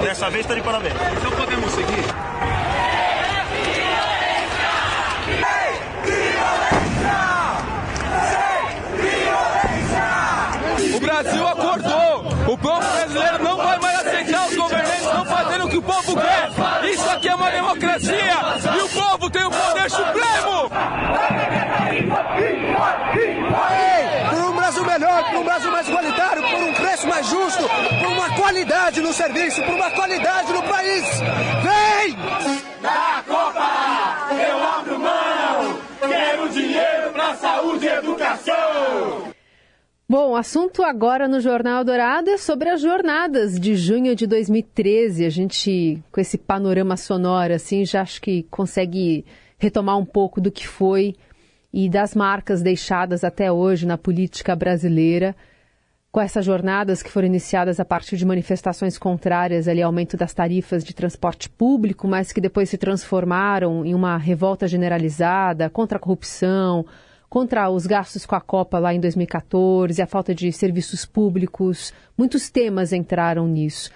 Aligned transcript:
Dessa 0.00 0.30
vez 0.30 0.44
está 0.44 0.54
de 0.54 0.62
parabéns. 0.62 0.94
Então 0.94 1.30
podemos 1.32 1.70
seguir. 1.72 2.04
O 10.94 11.00
Brasil 11.00 11.48
acordou. 11.48 12.00
O 12.52 12.58
povo 12.58 12.80
brasileiro 12.80 13.44
não 13.44 13.56
vai 13.56 13.78
mais 13.78 14.06
aceitar 14.06 14.46
os 14.48 14.56
governantes 14.56 15.04
não 15.04 15.24
fazendo 15.24 15.66
o 15.66 15.68
que 15.68 15.76
o 15.76 15.82
povo 15.82 16.16
quer. 16.16 16.90
Isso 16.90 17.08
aqui 17.10 17.28
é 17.28 17.34
uma 17.34 17.50
democracia 17.50 18.34
e 18.76 18.82
o 18.82 18.88
povo 18.88 19.30
tem 19.30 19.44
o 19.44 19.50
poder 19.50 19.90
supremo. 19.90 20.70
Por 24.30 24.38
um 24.38 24.56
Brasil 24.56 24.84
melhor, 24.84 25.24
por 25.24 25.36
um 25.36 25.44
Brasil 25.44 25.70
mais 25.70 25.88
igualitário, 25.88 26.42
por 26.42 26.60
um 26.60 26.72
preço 26.74 27.06
mais 27.06 27.26
justo, 27.26 27.62
por 28.00 28.08
uma 28.08 28.30
qualidade 29.00 29.02
no 29.02 29.12
serviço, 29.12 29.62
por 29.62 29.74
uma 29.74 29.90
qualidade 29.90 30.52
no 30.52 30.62
país. 30.62 31.04
Vem! 31.62 32.16
Na 32.82 33.22
Copa, 33.26 34.34
eu 34.34 34.62
abro 34.62 34.98
mão. 34.98 35.80
Quero 36.00 36.48
dinheiro 36.50 37.12
pra 37.12 37.34
saúde 37.34 37.86
e 37.86 37.88
educação. 37.88 39.30
Bom, 40.08 40.30
o 40.30 40.36
assunto 40.36 40.82
agora 40.82 41.28
no 41.28 41.40
Jornal 41.40 41.84
Dourado 41.84 42.30
é 42.30 42.36
sobre 42.36 42.68
as 42.68 42.80
jornadas 42.80 43.58
de 43.58 43.76
junho 43.76 44.14
de 44.16 44.26
2013. 44.26 45.24
A 45.24 45.30
gente, 45.30 46.02
com 46.10 46.20
esse 46.20 46.36
panorama 46.36 46.96
sonoro, 46.96 47.54
assim, 47.54 47.84
já 47.84 48.02
acho 48.02 48.20
que 48.20 48.42
consegue 48.50 49.24
retomar 49.58 49.96
um 49.98 50.04
pouco 50.04 50.40
do 50.40 50.50
que 50.50 50.66
foi 50.66 51.14
e 51.72 51.88
das 51.88 52.14
marcas 52.14 52.60
deixadas 52.60 53.22
até 53.22 53.52
hoje 53.52 53.86
na 53.86 53.96
política 53.96 54.56
brasileira, 54.56 55.36
com 56.12 56.20
essas 56.20 56.44
jornadas 56.44 57.02
que 57.02 57.10
foram 57.10 57.28
iniciadas 57.28 57.78
a 57.78 57.84
partir 57.84 58.16
de 58.16 58.26
manifestações 58.26 58.98
contrárias 58.98 59.68
ali, 59.68 59.80
ao 59.80 59.88
aumento 59.88 60.16
das 60.16 60.34
tarifas 60.34 60.82
de 60.82 60.92
transporte 60.92 61.48
público, 61.48 62.08
mas 62.08 62.32
que 62.32 62.40
depois 62.40 62.68
se 62.68 62.76
transformaram 62.76 63.84
em 63.84 63.94
uma 63.94 64.16
revolta 64.16 64.66
generalizada 64.66 65.70
contra 65.70 65.98
a 65.98 66.00
corrupção, 66.00 66.84
contra 67.28 67.70
os 67.70 67.86
gastos 67.86 68.26
com 68.26 68.34
a 68.34 68.40
Copa 68.40 68.80
lá 68.80 68.92
em 68.92 68.98
2014, 68.98 70.02
a 70.02 70.06
falta 70.06 70.34
de 70.34 70.50
serviços 70.50 71.06
públicos. 71.06 71.92
Muitos 72.18 72.50
temas 72.50 72.92
entraram 72.92 73.46
nisso. 73.46 73.92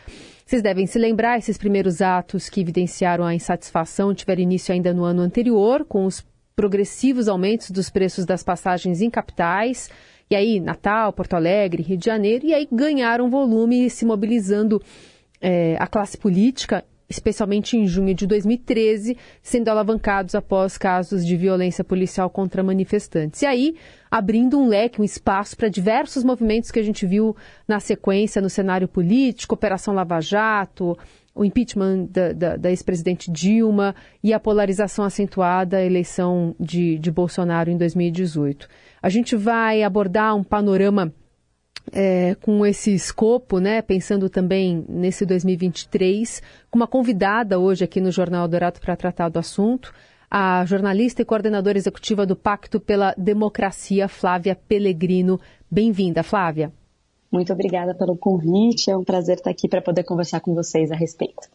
Vocês 0.47 0.63
devem 0.63 0.87
se 0.87 1.01
lembrar, 1.01 1.39
esses 1.39 1.59
primeiros 1.59 2.01
atos 2.01 2.49
que 2.49 2.61
evidenciaram 2.61 3.25
a 3.25 3.35
insatisfação 3.35 4.15
tiveram 4.15 4.43
início 4.43 4.73
ainda 4.73 4.95
no 4.95 5.03
ano 5.03 5.21
anterior, 5.21 5.85
com 5.85 6.05
os 6.05 6.25
progressivos 6.55 7.27
aumentos 7.27 7.73
dos 7.73 7.91
preços 7.91 8.25
das 8.25 8.45
passagens 8.45 9.01
em 9.01 9.11
capitais. 9.11 9.91
E 10.31 10.37
aí, 10.37 10.61
Natal, 10.61 11.13
Porto 11.13 11.35
Alegre, 11.35 11.83
Rio 11.83 11.97
de 11.97 12.07
Janeiro, 12.07 12.47
e 12.47 12.55
aí 12.55 12.69
ganharam 12.71 13.31
volume 13.31 13.89
se 13.91 14.05
mobilizando 14.05 14.81
é, 15.41 15.77
a 15.79 15.87
classe 15.87 16.17
política 16.17 16.85
especialmente 17.09 17.77
em 17.77 17.87
junho 17.87 18.15
de 18.15 18.27
2013, 18.27 19.17
sendo 19.43 19.69
alavancados 19.69 20.35
após 20.35 20.79
casos 20.79 21.25
de 21.25 21.37
violência 21.37 21.85
policial 21.85 22.31
contra 22.31 22.63
manifestantes. 22.63 23.43
E 23.43 23.47
aí, 23.47 23.77
abrindo 24.11 24.59
um 24.59 24.67
leque, 24.67 25.01
um 25.01 25.05
espaço 25.05 25.57
para 25.57 25.69
diversos 25.69 26.25
movimentos 26.25 26.71
que 26.71 26.79
a 26.79 26.83
gente 26.83 27.07
viu 27.07 27.37
na 27.69 27.81
sequência 27.81 28.41
no 28.41 28.51
cenário 28.51 28.89
político, 28.89 29.55
Operação 29.55 29.95
Lava 29.95 30.21
Jato, 30.21 30.97
o 31.35 31.45
impeachment 31.45 32.07
da, 32.11 32.33
da, 32.33 32.57
da 32.57 32.71
ex-presidente 32.71 33.31
Dilma 33.31 33.95
e 34.23 34.33
a 34.33 34.39
polarização 34.39 35.05
acentuada 35.05 35.77
da 35.77 35.83
eleição 35.83 36.55
de, 36.61 36.99
de 36.99 37.11
Bolsonaro 37.11 37.71
em 37.71 37.77
2018. 37.77 38.69
A 39.03 39.09
gente 39.09 39.35
vai 39.35 39.83
abordar 39.83 40.37
um 40.37 40.45
panorama 40.45 41.13
é, 41.93 42.37
com 42.41 42.65
esse 42.65 42.95
escopo, 42.95 43.59
né, 43.59 43.83
pensando 43.83 44.31
também 44.31 44.85
nesse 44.89 45.27
2023, 45.27 46.41
com 46.71 46.79
uma 46.79 46.87
convidada 46.87 47.59
hoje 47.59 47.85
aqui 47.85 48.01
no 48.01 48.13
Jornal 48.13 48.47
Dourado 48.47 48.81
para 48.81 48.97
tratar 48.97 49.29
do 49.29 49.39
assunto, 49.39 49.93
a 50.31 50.65
jornalista 50.65 51.23
e 51.23 51.25
coordenadora 51.25 51.79
executiva 51.79 52.25
do 52.25 52.35
Pacto 52.35 52.81
pela 52.81 53.15
Democracia, 53.17 54.09
Flávia 54.09 54.57
Pellegrino. 54.57 55.41
Bem-vinda, 55.71 56.23
Flávia. 56.23 56.73
Muito 57.35 57.53
obrigada 57.53 57.93
pelo 57.97 58.17
convite, 58.17 58.93
é 58.93 58.97
um 58.97 59.03
prazer 59.03 59.39
estar 59.39 59.51
aqui 59.51 59.67
para 59.67 59.83
poder 59.83 60.05
conversar 60.05 60.39
com 60.39 60.55
vocês 60.55 60.93
a 60.93 60.95
respeito. 60.95 61.49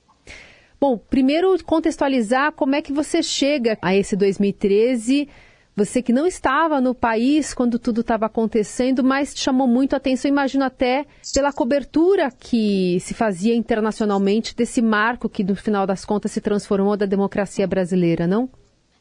Bom, 0.78 0.98
primeiro 0.98 1.58
contextualizar 1.64 2.52
como 2.52 2.76
é 2.76 2.82
que 2.82 2.92
você 2.92 3.24
chega 3.24 3.78
a 3.82 3.96
esse 3.96 4.18
2013 4.18 5.30
você 5.78 6.02
que 6.02 6.12
não 6.12 6.28
estava 6.28 6.82
no 6.82 6.94
país 6.94 7.54
quando 7.54 7.80
tudo 7.80 8.02
estava 8.02 8.26
acontecendo, 8.26 9.02
mas 9.02 9.34
chamou 9.34 9.66
muito 9.66 9.94
a 9.94 9.98
atenção, 9.98 10.28
imagino 10.28 10.66
até 10.66 11.06
pela 11.34 11.54
cobertura 11.54 12.30
que 12.30 13.00
se 13.00 13.14
fazia 13.14 13.56
internacionalmente 13.56 14.54
desse 14.54 14.82
marco 14.82 15.30
que, 15.30 15.42
no 15.42 15.56
final 15.56 15.88
das 15.88 16.04
contas, 16.04 16.34
se 16.34 16.42
transformou 16.42 16.98
da 16.98 17.06
democracia 17.06 17.66
brasileira, 17.66 18.28
não? 18.28 18.50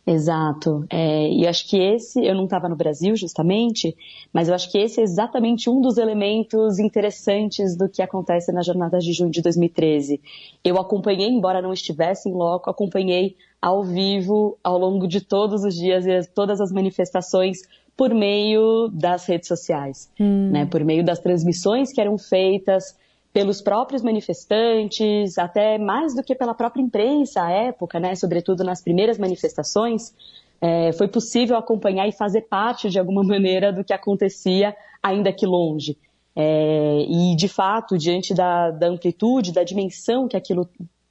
Exato. 0.08 0.86
É, 0.88 1.28
e 1.30 1.46
acho 1.46 1.68
que 1.68 1.76
esse, 1.76 2.24
eu 2.24 2.34
não 2.34 2.44
estava 2.44 2.66
no 2.66 2.74
Brasil 2.74 3.14
justamente, 3.14 3.94
mas 4.32 4.48
eu 4.48 4.54
acho 4.54 4.72
que 4.72 4.78
esse 4.78 5.00
é 5.00 5.02
exatamente 5.02 5.68
um 5.68 5.82
dos 5.82 5.98
elementos 5.98 6.78
interessantes 6.78 7.76
do 7.76 7.88
que 7.90 8.00
acontece 8.00 8.50
na 8.50 8.62
jornada 8.62 8.98
de 8.98 9.12
junho 9.12 9.30
de 9.30 9.42
2013. 9.42 10.18
Eu 10.64 10.78
acompanhei, 10.78 11.28
embora 11.28 11.60
não 11.60 11.74
estivesse 11.74 12.28
em 12.28 12.32
loco, 12.32 12.70
acompanhei 12.70 13.36
ao 13.60 13.84
vivo 13.84 14.56
ao 14.64 14.78
longo 14.78 15.06
de 15.06 15.20
todos 15.20 15.62
os 15.62 15.74
dias 15.74 16.06
e 16.06 16.22
todas 16.32 16.58
as 16.58 16.72
manifestações 16.72 17.58
por 17.94 18.14
meio 18.14 18.88
das 18.88 19.26
redes 19.26 19.48
sociais, 19.48 20.10
hum. 20.18 20.50
né, 20.50 20.64
por 20.64 20.82
meio 20.84 21.04
das 21.04 21.18
transmissões 21.18 21.92
que 21.92 22.00
eram 22.00 22.16
feitas 22.16 22.96
pelos 23.32 23.60
próprios 23.60 24.02
manifestantes, 24.02 25.38
até 25.38 25.78
mais 25.78 26.14
do 26.14 26.22
que 26.22 26.34
pela 26.34 26.54
própria 26.54 26.82
imprensa 26.82 27.42
à 27.42 27.50
época, 27.50 28.00
né, 28.00 28.14
sobretudo 28.14 28.64
nas 28.64 28.82
primeiras 28.82 29.18
manifestações, 29.18 30.14
é, 30.60 30.92
foi 30.92 31.08
possível 31.08 31.56
acompanhar 31.56 32.08
e 32.08 32.12
fazer 32.12 32.42
parte 32.42 32.88
de 32.88 32.98
alguma 32.98 33.22
maneira 33.24 33.72
do 33.72 33.84
que 33.84 33.92
acontecia, 33.92 34.74
ainda 35.02 35.32
que 35.32 35.46
longe. 35.46 35.96
É, 36.34 37.04
e, 37.08 37.34
de 37.36 37.48
fato, 37.48 37.98
diante 37.98 38.32
da, 38.32 38.70
da 38.70 38.86
amplitude, 38.86 39.52
da 39.52 39.64
dimensão 39.64 40.28
que 40.28 40.36
aquilo 40.36 40.68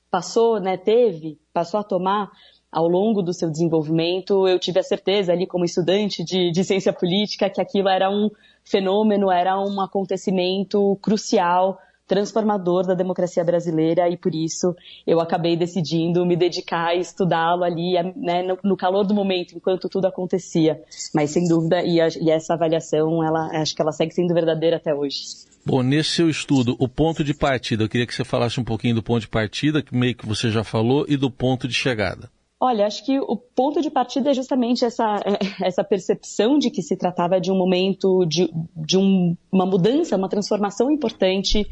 passou, 0.09 0.59
né, 0.59 0.77
teve, 0.77 1.37
passou 1.53 1.79
a 1.79 1.83
tomar 1.83 2.31
ao 2.71 2.87
longo 2.87 3.21
do 3.21 3.33
seu 3.33 3.49
desenvolvimento, 3.49 4.47
eu 4.47 4.59
tive 4.59 4.79
a 4.79 4.83
certeza 4.83 5.31
ali 5.31 5.47
como 5.47 5.65
estudante 5.65 6.23
de, 6.23 6.51
de 6.51 6.63
ciência 6.63 6.91
política 6.91 7.49
que 7.49 7.61
aquilo 7.61 7.87
era 7.87 8.09
um 8.09 8.29
fenômeno, 8.63 9.31
era 9.31 9.57
um 9.59 9.79
acontecimento 9.81 10.97
crucial 11.01 11.79
transformador 12.07 12.87
da 12.87 12.93
democracia 12.93 13.43
brasileira 13.43 14.09
e 14.09 14.17
por 14.17 14.33
isso 14.33 14.73
eu 15.05 15.19
acabei 15.19 15.57
decidindo 15.57 16.25
me 16.25 16.37
dedicar 16.37 16.87
a 16.87 16.95
estudá-lo 16.95 17.63
ali 17.63 17.93
né, 18.15 18.41
no, 18.43 18.57
no, 18.63 18.77
calor 18.77 19.05
do 19.05 19.13
momento, 19.13 19.55
enquanto 19.55 19.89
tudo 19.89 20.05
acontecia. 20.05 20.81
Mas 21.13 21.31
sem 21.31 21.47
dúvida, 21.47 21.83
e, 21.83 21.99
a, 21.99 22.07
e 22.07 22.31
essa 22.31 22.53
avaliação, 22.53 23.23
ela, 23.23 23.49
acho 23.61 23.75
que 23.75 23.81
ela 23.81 23.91
segue 23.91 24.13
sendo 24.13 24.33
verdadeira 24.33 24.77
até 24.77 24.93
hoje. 24.93 25.17
Bom, 25.65 25.83
nesse 25.83 26.11
seu 26.11 26.29
estudo, 26.29 26.77
o 26.79 26.87
ponto 26.87 27.23
de 27.25 27.33
partida, 27.33 27.83
eu 27.83 27.89
queria 27.89 28.07
que 28.07 28.15
você 28.15 28.23
falasse 28.23 28.57
um 28.57 28.63
pouquinho 28.63 28.95
do 28.95 29.03
ponto 29.03 29.19
de 29.19 29.27
partida, 29.27 29.83
que 29.83 29.93
meio 29.93 30.15
que 30.15 30.25
você 30.25 30.49
já 30.49 30.63
falou, 30.63 31.05
e 31.09 31.17
do 31.17 31.29
ponto 31.29 31.67
de 31.67 31.73
chegada. 31.73 32.29
Olha, 32.59 32.87
acho 32.87 33.05
que 33.05 33.19
o 33.19 33.37
ponto 33.37 33.81
de 33.81 33.91
partida 33.91 34.31
é 34.31 34.33
justamente 34.33 34.83
essa, 34.83 35.17
essa 35.61 35.83
percepção 35.83 36.57
de 36.57 36.71
que 36.71 36.81
se 36.81 36.97
tratava 36.97 37.39
de 37.39 37.51
um 37.51 37.57
momento 37.57 38.25
de, 38.25 38.49
de 38.75 38.97
um, 38.97 39.35
uma 39.51 39.65
mudança, 39.65 40.15
uma 40.15 40.29
transformação 40.29 40.89
importante 40.89 41.67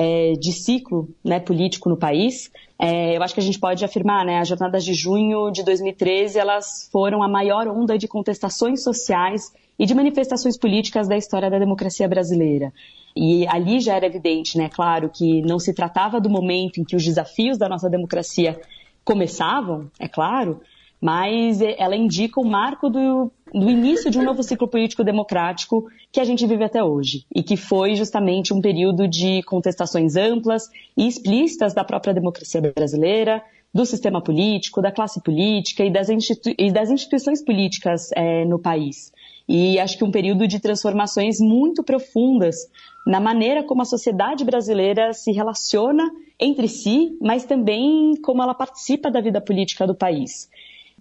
é, 0.00 0.34
de 0.34 0.52
ciclo 0.52 1.08
né, 1.24 1.40
político 1.40 1.88
no 1.88 1.96
país. 1.96 2.52
É, 2.78 3.16
eu 3.16 3.22
acho 3.24 3.34
que 3.34 3.40
a 3.40 3.42
gente 3.42 3.58
pode 3.58 3.84
afirmar, 3.84 4.24
né, 4.24 4.38
as 4.38 4.46
jornadas 4.46 4.84
de 4.84 4.94
junho 4.94 5.50
de 5.50 5.64
2013, 5.64 6.38
elas 6.38 6.88
foram 6.92 7.20
a 7.20 7.26
maior 7.26 7.66
onda 7.66 7.98
de 7.98 8.06
contestações 8.06 8.84
sociais 8.84 9.52
e 9.76 9.84
de 9.84 9.96
manifestações 9.96 10.56
políticas 10.56 11.08
da 11.08 11.16
história 11.16 11.50
da 11.50 11.58
democracia 11.58 12.06
brasileira. 12.06 12.72
E 13.16 13.44
ali 13.48 13.80
já 13.80 13.96
era 13.96 14.06
evidente, 14.06 14.56
né, 14.56 14.68
claro, 14.68 15.10
que 15.12 15.42
não 15.42 15.58
se 15.58 15.74
tratava 15.74 16.20
do 16.20 16.30
momento 16.30 16.80
em 16.80 16.84
que 16.84 16.94
os 16.94 17.04
desafios 17.04 17.58
da 17.58 17.68
nossa 17.68 17.90
democracia 17.90 18.60
começavam, 19.04 19.90
é 19.98 20.06
claro, 20.06 20.60
mas 21.00 21.60
ela 21.60 21.96
indica 21.96 22.40
o 22.40 22.44
marco 22.44 22.90
do, 22.90 23.30
do, 23.52 23.70
início 23.70 24.10
de 24.10 24.18
um 24.18 24.24
novo 24.24 24.42
ciclo 24.42 24.66
político 24.66 25.04
democrático 25.04 25.86
que 26.10 26.20
a 26.20 26.24
gente 26.24 26.46
vive 26.46 26.64
até 26.64 26.82
hoje 26.82 27.24
e 27.34 27.42
que 27.42 27.56
foi 27.56 27.94
justamente 27.94 28.52
um 28.52 28.60
período 28.60 29.06
de 29.06 29.42
contestações 29.44 30.16
amplas 30.16 30.64
e 30.96 31.06
explícitas 31.06 31.72
da 31.72 31.84
própria 31.84 32.12
democracia 32.12 32.60
brasileira, 32.60 33.42
do 33.72 33.84
sistema 33.84 34.20
político, 34.20 34.82
da 34.82 34.90
classe 34.90 35.22
política 35.22 35.84
e 35.84 35.90
das, 35.90 36.08
e 36.08 36.72
das 36.72 36.90
instituições 36.90 37.44
políticas 37.44 38.10
é, 38.16 38.44
no 38.44 38.58
país. 38.58 39.12
E 39.48 39.78
acho 39.78 39.96
que 39.96 40.04
um 40.04 40.10
período 40.10 40.46
de 40.46 40.58
transformações 40.58 41.38
muito 41.38 41.82
profundas 41.82 42.56
na 43.06 43.20
maneira 43.20 43.62
como 43.62 43.80
a 43.82 43.86
sociedade 43.86 44.44
brasileira 44.44 45.12
se 45.12 45.32
relaciona 45.32 46.10
entre 46.38 46.68
si, 46.68 47.16
mas 47.20 47.44
também 47.44 48.14
como 48.22 48.42
ela 48.42 48.54
participa 48.54 49.10
da 49.10 49.20
vida 49.20 49.40
política 49.40 49.86
do 49.86 49.94
país. 49.94 50.50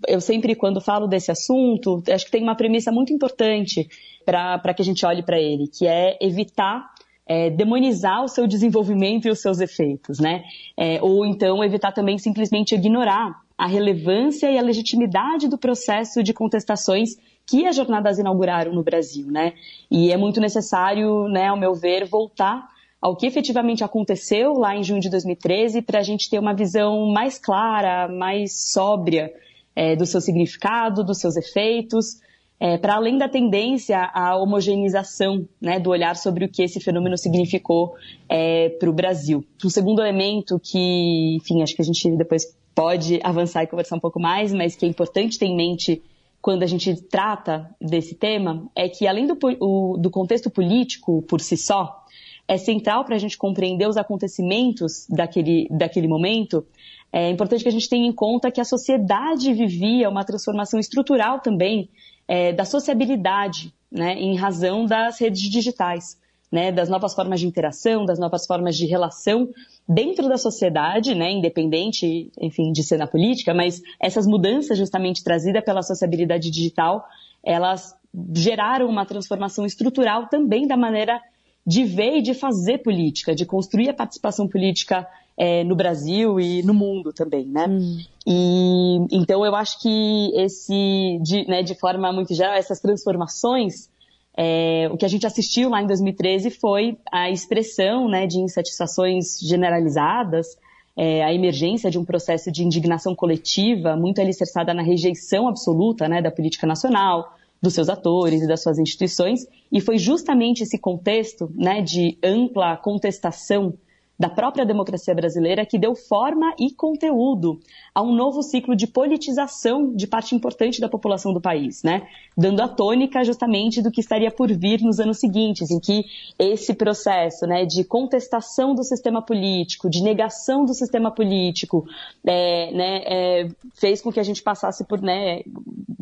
Eu 0.07 0.19
sempre, 0.19 0.55
quando 0.55 0.81
falo 0.81 1.07
desse 1.07 1.31
assunto, 1.31 2.03
acho 2.11 2.25
que 2.25 2.31
tem 2.31 2.43
uma 2.43 2.55
premissa 2.55 2.91
muito 2.91 3.13
importante 3.13 3.87
para 4.25 4.73
que 4.73 4.81
a 4.81 4.85
gente 4.85 5.05
olhe 5.05 5.23
para 5.23 5.39
ele, 5.39 5.67
que 5.67 5.87
é 5.87 6.17
evitar 6.21 6.89
é, 7.27 7.49
demonizar 7.49 8.23
o 8.23 8.27
seu 8.27 8.47
desenvolvimento 8.47 9.27
e 9.27 9.31
os 9.31 9.41
seus 9.41 9.59
efeitos, 9.59 10.19
né? 10.19 10.43
É, 10.77 11.01
ou 11.01 11.25
então 11.25 11.63
evitar 11.63 11.91
também 11.91 12.17
simplesmente 12.17 12.73
ignorar 12.73 13.41
a 13.57 13.67
relevância 13.67 14.49
e 14.49 14.57
a 14.57 14.61
legitimidade 14.61 15.47
do 15.47 15.57
processo 15.57 16.23
de 16.23 16.33
contestações 16.33 17.17
que 17.45 17.65
as 17.65 17.75
jornadas 17.75 18.19
inauguraram 18.19 18.73
no 18.73 18.83
Brasil, 18.83 19.27
né? 19.27 19.53
E 19.91 20.11
é 20.11 20.17
muito 20.17 20.39
necessário, 20.39 21.27
né, 21.27 21.47
ao 21.47 21.57
meu 21.57 21.73
ver, 21.73 22.05
voltar 22.05 22.67
ao 23.01 23.15
que 23.15 23.25
efetivamente 23.25 23.83
aconteceu 23.83 24.53
lá 24.53 24.75
em 24.75 24.83
junho 24.83 24.99
de 24.99 25.09
2013 25.09 25.81
para 25.81 25.99
a 25.99 26.03
gente 26.03 26.29
ter 26.29 26.39
uma 26.39 26.53
visão 26.53 27.07
mais 27.07 27.37
clara, 27.37 28.07
mais 28.07 28.71
sóbria 28.71 29.31
é, 29.77 29.95
do 29.95 30.07
seu 30.07 30.19
significado, 30.19 31.03
dos 31.03 31.19
seus 31.19 31.37
efeitos, 31.37 32.19
é, 32.59 32.79
para 32.79 32.95
além 32.95 33.15
da 33.19 33.29
tendência 33.29 34.09
à 34.11 34.35
homogeneização 34.35 35.47
né, 35.61 35.79
do 35.79 35.91
olhar 35.91 36.15
sobre 36.15 36.45
o 36.45 36.49
que 36.49 36.63
esse 36.63 36.79
fenômeno 36.79 37.15
significou 37.15 37.93
é, 38.27 38.69
para 38.69 38.89
o 38.89 38.93
Brasil. 38.93 39.45
Um 39.63 39.69
segundo 39.69 40.01
elemento 40.01 40.59
que, 40.59 41.35
enfim, 41.35 41.61
acho 41.61 41.75
que 41.75 41.81
a 41.83 41.85
gente 41.85 42.09
depois 42.17 42.57
pode 42.73 43.19
avançar 43.23 43.63
e 43.63 43.67
conversar 43.67 43.95
um 43.95 43.99
pouco 43.99 44.19
mais, 44.19 44.51
mas 44.51 44.75
que 44.75 44.83
é 44.83 44.89
importante 44.89 45.37
ter 45.37 45.45
em 45.45 45.55
mente 45.55 46.01
quando 46.41 46.63
a 46.63 46.67
gente 46.67 46.95
trata 46.95 47.69
desse 47.79 48.15
tema, 48.15 48.67
é 48.75 48.89
que 48.89 49.05
além 49.05 49.27
do, 49.27 49.37
o, 49.59 49.95
do 49.97 50.09
contexto 50.09 50.49
político 50.49 51.21
por 51.23 51.39
si 51.39 51.55
só, 51.55 52.03
é 52.47 52.57
central 52.57 53.03
para 53.03 53.15
a 53.15 53.19
gente 53.19 53.37
compreender 53.37 53.87
os 53.87 53.97
acontecimentos 53.97 55.05
daquele, 55.07 55.67
daquele 55.69 56.07
momento, 56.07 56.65
é 57.11 57.29
importante 57.29 57.63
que 57.63 57.69
a 57.69 57.71
gente 57.71 57.89
tenha 57.89 58.07
em 58.07 58.11
conta 58.11 58.51
que 58.51 58.61
a 58.61 58.65
sociedade 58.65 59.53
vivia 59.53 60.09
uma 60.09 60.23
transformação 60.23 60.79
estrutural 60.79 61.39
também 61.39 61.89
é, 62.27 62.51
da 62.51 62.65
sociabilidade, 62.65 63.73
né, 63.91 64.13
em 64.13 64.35
razão 64.35 64.85
das 64.85 65.19
redes 65.19 65.41
digitais, 65.49 66.17
né, 66.51 66.71
das 66.71 66.89
novas 66.89 67.13
formas 67.13 67.39
de 67.39 67.47
interação, 67.47 68.05
das 68.05 68.19
novas 68.19 68.45
formas 68.45 68.75
de 68.75 68.85
relação 68.85 69.49
dentro 69.87 70.27
da 70.27 70.37
sociedade, 70.37 71.15
né, 71.15 71.31
independente, 71.31 72.29
enfim, 72.39 72.71
de 72.71 72.83
ser 72.83 72.97
na 72.97 73.07
política, 73.07 73.53
mas 73.53 73.81
essas 74.01 74.27
mudanças 74.27 74.77
justamente 74.77 75.23
trazidas 75.23 75.63
pela 75.63 75.81
sociabilidade 75.81 76.51
digital, 76.51 77.05
elas 77.43 77.95
geraram 78.33 78.87
uma 78.87 79.05
transformação 79.05 79.65
estrutural 79.65 80.27
também 80.27 80.67
da 80.67 80.75
maneira 80.75 81.21
de 81.65 81.83
ver 81.83 82.17
e 82.17 82.21
de 82.21 82.33
fazer 82.33 82.79
política, 82.79 83.35
de 83.35 83.45
construir 83.45 83.89
a 83.89 83.93
participação 83.93 84.47
política 84.47 85.07
é, 85.37 85.63
no 85.63 85.75
Brasil 85.75 86.39
e 86.39 86.63
no 86.63 86.73
mundo 86.73 87.13
também, 87.13 87.45
né? 87.45 87.67
Hum. 87.69 87.99
E 88.25 88.97
então 89.11 89.45
eu 89.45 89.55
acho 89.55 89.79
que 89.81 90.31
esse, 90.35 91.19
de, 91.21 91.47
né, 91.47 91.61
de 91.61 91.75
forma 91.75 92.11
muito 92.11 92.33
geral, 92.33 92.55
essas 92.55 92.79
transformações, 92.79 93.89
é, 94.35 94.89
o 94.91 94.97
que 94.97 95.05
a 95.05 95.07
gente 95.07 95.27
assistiu 95.27 95.69
lá 95.69 95.81
em 95.81 95.87
2013 95.87 96.49
foi 96.49 96.97
a 97.11 97.29
expressão, 97.29 98.09
né, 98.09 98.25
de 98.25 98.39
insatisfações 98.39 99.39
generalizadas, 99.39 100.57
é, 100.95 101.23
a 101.23 101.31
emergência 101.31 101.91
de 101.91 101.99
um 101.99 102.03
processo 102.03 102.51
de 102.51 102.63
indignação 102.63 103.15
coletiva 103.15 103.95
muito 103.95 104.19
alicerçada 104.19 104.73
na 104.73 104.81
rejeição 104.81 105.47
absoluta, 105.47 106.07
né, 106.07 106.21
da 106.21 106.31
política 106.31 106.65
nacional, 106.65 107.35
dos 107.61 107.73
seus 107.73 107.89
atores 107.89 108.41
e 108.41 108.47
das 108.47 108.61
suas 108.61 108.79
instituições, 108.79 109.47
e 109.71 109.79
foi 109.79 109.97
justamente 109.97 110.63
esse 110.63 110.77
contexto, 110.77 111.51
né, 111.55 111.81
de 111.81 112.17
ampla 112.23 112.75
contestação 112.77 113.73
da 114.19 114.29
própria 114.29 114.65
democracia 114.65 115.13
brasileira 115.13 115.65
que 115.65 115.77
deu 115.77 115.95
forma 115.95 116.53
e 116.59 116.71
conteúdo 116.71 117.59
a 117.93 118.01
um 118.01 118.13
novo 118.13 118.41
ciclo 118.41 118.75
de 118.75 118.87
politização 118.87 119.93
de 119.93 120.07
parte 120.07 120.33
importante 120.33 120.81
da 120.81 120.89
população 120.89 121.33
do 121.33 121.39
país, 121.39 121.83
né? 121.83 122.07
Dando 122.35 122.61
a 122.61 122.67
tônica 122.67 123.23
justamente 123.23 123.81
do 123.81 123.91
que 123.91 124.01
estaria 124.01 124.31
por 124.31 124.51
vir 124.51 124.81
nos 124.81 124.99
anos 124.99 125.19
seguintes, 125.19 125.69
em 125.69 125.79
que 125.79 126.05
esse 126.39 126.73
processo, 126.73 127.45
né, 127.45 127.65
de 127.65 127.83
contestação 127.83 128.73
do 128.73 128.83
sistema 128.83 129.21
político, 129.21 129.89
de 129.89 130.01
negação 130.01 130.65
do 130.65 130.73
sistema 130.73 131.11
político, 131.11 131.85
é, 132.25 132.71
né, 132.71 133.01
é, 133.05 133.49
fez 133.75 134.01
com 134.01 134.11
que 134.11 134.19
a 134.19 134.23
gente 134.23 134.41
passasse 134.41 134.83
por, 134.85 135.01
né, 135.01 135.41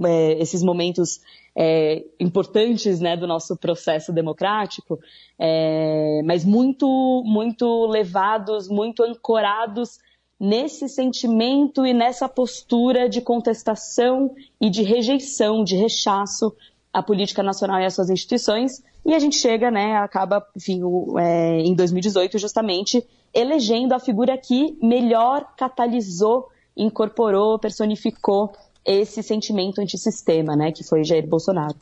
é, 0.04 0.42
esses 0.42 0.64
momentos 0.64 1.20
é, 1.56 2.04
importantes 2.20 3.00
né, 3.00 3.16
do 3.16 3.26
nosso 3.26 3.56
processo 3.56 4.12
democrático, 4.12 5.00
é, 5.40 6.22
mas 6.26 6.44
muito, 6.44 7.24
muito 7.26 7.86
levados, 7.88 8.68
muito 8.68 9.04
ancorados 9.04 10.00
nesse 10.38 10.90
sentimento 10.90 11.86
e 11.86 11.94
nessa 11.94 12.28
postura 12.28 13.08
de 13.08 13.22
contestação 13.22 14.36
e 14.60 14.70
de 14.70 14.84
rejeição, 14.84 15.64
de 15.64 15.78
rechaço 15.78 16.54
à 16.92 17.02
política 17.02 17.42
nacional 17.42 17.80
e 17.80 17.86
às 17.86 17.96
suas 17.96 18.10
instituições. 18.10 18.84
E 19.06 19.14
a 19.14 19.20
gente 19.20 19.38
chega, 19.38 19.72
né, 19.72 19.96
acaba, 19.96 20.46
enfim, 20.56 20.84
o, 20.84 21.18
é, 21.18 21.62
em 21.62 21.74
2018, 21.74 22.38
justamente, 22.38 23.06
elegendo 23.34 23.94
a 23.94 24.00
figura 24.00 24.38
que 24.38 24.78
melhor 24.82 25.56
catalisou, 25.56 26.50
incorporou, 26.76 27.58
personificou 27.58 28.52
esse 28.86 29.24
sentimento 29.24 29.82
antissistema, 29.82 30.56
né, 30.56 30.72
que 30.72 30.84
foi 30.84 31.04
Jair 31.04 31.28
Bolsonaro. 31.28 31.76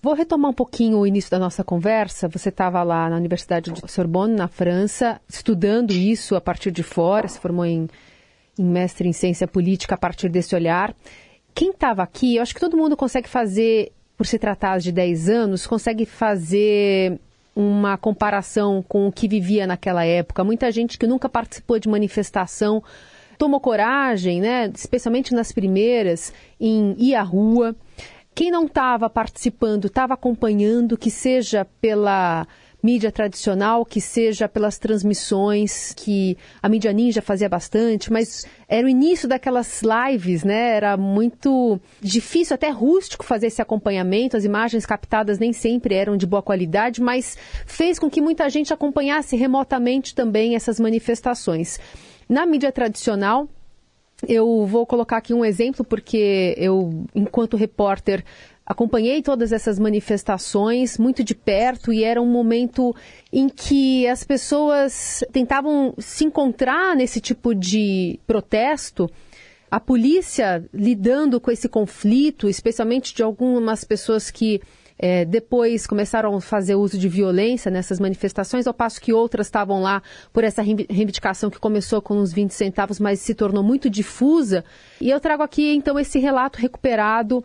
Vou 0.00 0.14
retomar 0.14 0.50
um 0.50 0.54
pouquinho 0.54 0.98
o 0.98 1.06
início 1.06 1.30
da 1.30 1.38
nossa 1.38 1.64
conversa. 1.64 2.28
Você 2.28 2.50
estava 2.50 2.82
lá 2.82 3.10
na 3.10 3.16
Universidade 3.16 3.72
de 3.72 3.90
Sorbonne, 3.90 4.34
na 4.34 4.46
França, 4.46 5.20
estudando 5.28 5.90
isso 5.90 6.36
a 6.36 6.40
partir 6.40 6.70
de 6.70 6.84
fora, 6.84 7.26
se 7.26 7.38
formou 7.38 7.64
em, 7.64 7.88
em 8.56 8.64
mestre 8.64 9.08
em 9.08 9.12
ciência 9.12 9.48
política 9.48 9.96
a 9.96 9.98
partir 9.98 10.28
desse 10.28 10.54
olhar. 10.54 10.94
Quem 11.52 11.70
estava 11.70 12.04
aqui, 12.04 12.36
eu 12.36 12.42
acho 12.42 12.54
que 12.54 12.60
todo 12.60 12.76
mundo 12.76 12.96
consegue 12.96 13.28
fazer, 13.28 13.90
por 14.16 14.24
se 14.24 14.38
tratar 14.38 14.78
de 14.78 14.92
10 14.92 15.28
anos, 15.28 15.66
consegue 15.66 16.06
fazer 16.06 17.18
uma 17.54 17.98
comparação 17.98 18.84
com 18.88 19.08
o 19.08 19.12
que 19.12 19.26
vivia 19.26 19.66
naquela 19.66 20.04
época. 20.04 20.44
Muita 20.44 20.70
gente 20.70 20.96
que 20.96 21.08
nunca 21.08 21.28
participou 21.28 21.76
de 21.76 21.88
manifestação 21.88 22.84
tomou 23.38 23.60
coragem, 23.60 24.40
né, 24.40 24.70
especialmente 24.74 25.32
nas 25.32 25.52
primeiras, 25.52 26.32
em 26.60 26.94
ir 26.98 27.14
à 27.14 27.22
rua. 27.22 27.74
Quem 28.34 28.50
não 28.50 28.66
estava 28.66 29.08
participando, 29.08 29.86
estava 29.86 30.14
acompanhando, 30.14 30.98
que 30.98 31.10
seja 31.10 31.64
pela 31.80 32.46
mídia 32.82 33.10
tradicional, 33.10 33.84
que 33.84 34.00
seja 34.00 34.48
pelas 34.48 34.78
transmissões 34.78 35.92
que 35.96 36.36
a 36.62 36.68
mídia 36.68 36.92
ninja 36.92 37.20
fazia 37.20 37.48
bastante, 37.48 38.12
mas 38.12 38.46
era 38.68 38.86
o 38.86 38.88
início 38.88 39.28
daquelas 39.28 39.82
lives, 39.82 40.44
né? 40.44 40.76
Era 40.76 40.96
muito 40.96 41.80
difícil, 42.00 42.54
até 42.54 42.70
rústico 42.70 43.24
fazer 43.24 43.48
esse 43.48 43.60
acompanhamento. 43.60 44.36
As 44.36 44.44
imagens 44.44 44.86
captadas 44.86 45.38
nem 45.38 45.52
sempre 45.52 45.94
eram 45.94 46.16
de 46.16 46.26
boa 46.26 46.42
qualidade, 46.42 47.02
mas 47.02 47.36
fez 47.66 47.98
com 47.98 48.08
que 48.08 48.20
muita 48.20 48.48
gente 48.48 48.72
acompanhasse 48.72 49.36
remotamente 49.36 50.14
também 50.14 50.54
essas 50.54 50.78
manifestações. 50.78 51.80
Na 52.28 52.44
mídia 52.44 52.70
tradicional, 52.70 53.48
eu 54.26 54.66
vou 54.66 54.84
colocar 54.84 55.16
aqui 55.16 55.32
um 55.32 55.44
exemplo, 55.44 55.84
porque 55.84 56.54
eu, 56.58 57.06
enquanto 57.14 57.56
repórter, 57.56 58.24
acompanhei 58.66 59.22
todas 59.22 59.50
essas 59.50 59.78
manifestações 59.78 60.98
muito 60.98 61.24
de 61.24 61.34
perto 61.34 61.90
e 61.90 62.04
era 62.04 62.20
um 62.20 62.30
momento 62.30 62.94
em 63.32 63.48
que 63.48 64.06
as 64.06 64.24
pessoas 64.24 65.24
tentavam 65.32 65.94
se 65.98 66.24
encontrar 66.24 66.94
nesse 66.94 67.20
tipo 67.20 67.54
de 67.54 68.20
protesto. 68.26 69.10
A 69.70 69.80
polícia 69.80 70.64
lidando 70.72 71.40
com 71.40 71.50
esse 71.50 71.68
conflito, 71.68 72.48
especialmente 72.48 73.14
de 73.14 73.22
algumas 73.22 73.84
pessoas 73.84 74.30
que 74.30 74.60
é, 74.98 75.24
depois 75.24 75.86
começaram 75.86 76.34
a 76.34 76.40
fazer 76.40 76.74
uso 76.74 76.98
de 76.98 77.08
violência 77.08 77.70
nessas 77.70 78.00
manifestações, 78.00 78.66
ao 78.66 78.74
passo 78.74 79.00
que 79.00 79.12
outras 79.12 79.46
estavam 79.46 79.80
lá 79.80 80.02
por 80.32 80.42
essa 80.42 80.60
reivindicação 80.62 81.50
que 81.50 81.58
começou 81.58 82.02
com 82.02 82.16
uns 82.16 82.32
20 82.32 82.50
centavos, 82.50 82.98
mas 82.98 83.20
se 83.20 83.34
tornou 83.34 83.62
muito 83.62 83.88
difusa. 83.88 84.64
E 85.00 85.08
eu 85.10 85.20
trago 85.20 85.42
aqui 85.42 85.74
então 85.74 85.98
esse 85.98 86.18
relato 86.18 86.58
recuperado 86.58 87.44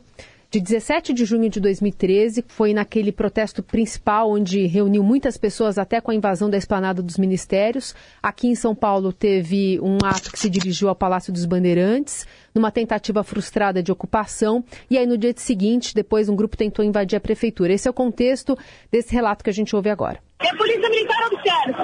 de 0.54 0.62
17 0.62 1.14
de 1.14 1.26
junho 1.26 1.50
de 1.50 1.60
2013, 1.60 2.46
foi 2.48 2.76
naquele 2.76 3.12
protesto 3.12 3.64
principal 3.64 4.30
onde 4.30 4.68
reuniu 4.68 5.02
muitas 5.02 5.36
pessoas 5.36 5.80
até 5.80 6.00
com 6.00 6.12
a 6.12 6.14
invasão 6.14 6.48
da 6.48 6.56
esplanada 6.56 7.02
dos 7.02 7.18
ministérios. 7.18 7.96
Aqui 8.22 8.48
em 8.48 8.54
São 8.54 8.76
Paulo 8.76 9.12
teve 9.12 9.80
um 9.82 9.98
ato 10.04 10.32
que 10.32 10.38
se 10.38 10.52
dirigiu 10.52 10.90
ao 10.90 10.96
Palácio 10.96 11.34
dos 11.34 11.46
Bandeirantes, 11.46 12.28
numa 12.54 12.70
tentativa 12.70 13.24
frustrada 13.24 13.82
de 13.82 13.92
ocupação, 13.92 14.64
e 14.92 14.96
aí 14.96 15.08
no 15.08 15.18
dia 15.18 15.34
seguinte, 15.36 15.96
depois 15.96 16.30
um 16.30 16.36
grupo 16.36 16.56
tentou 16.56 16.86
invadir 16.86 17.18
a 17.18 17.20
prefeitura. 17.20 17.74
Esse 17.74 17.88
é 17.88 17.92
o 17.92 17.94
contexto 17.94 18.56
desse 18.92 19.12
relato 19.12 19.44
que 19.44 19.50
a 19.50 19.54
gente 19.54 19.76
ouve 19.76 19.90
agora. 19.90 20.20
E 20.44 20.48
a 20.48 20.56
Polícia 20.56 20.88
Militar 20.88 21.30
observa 21.32 21.84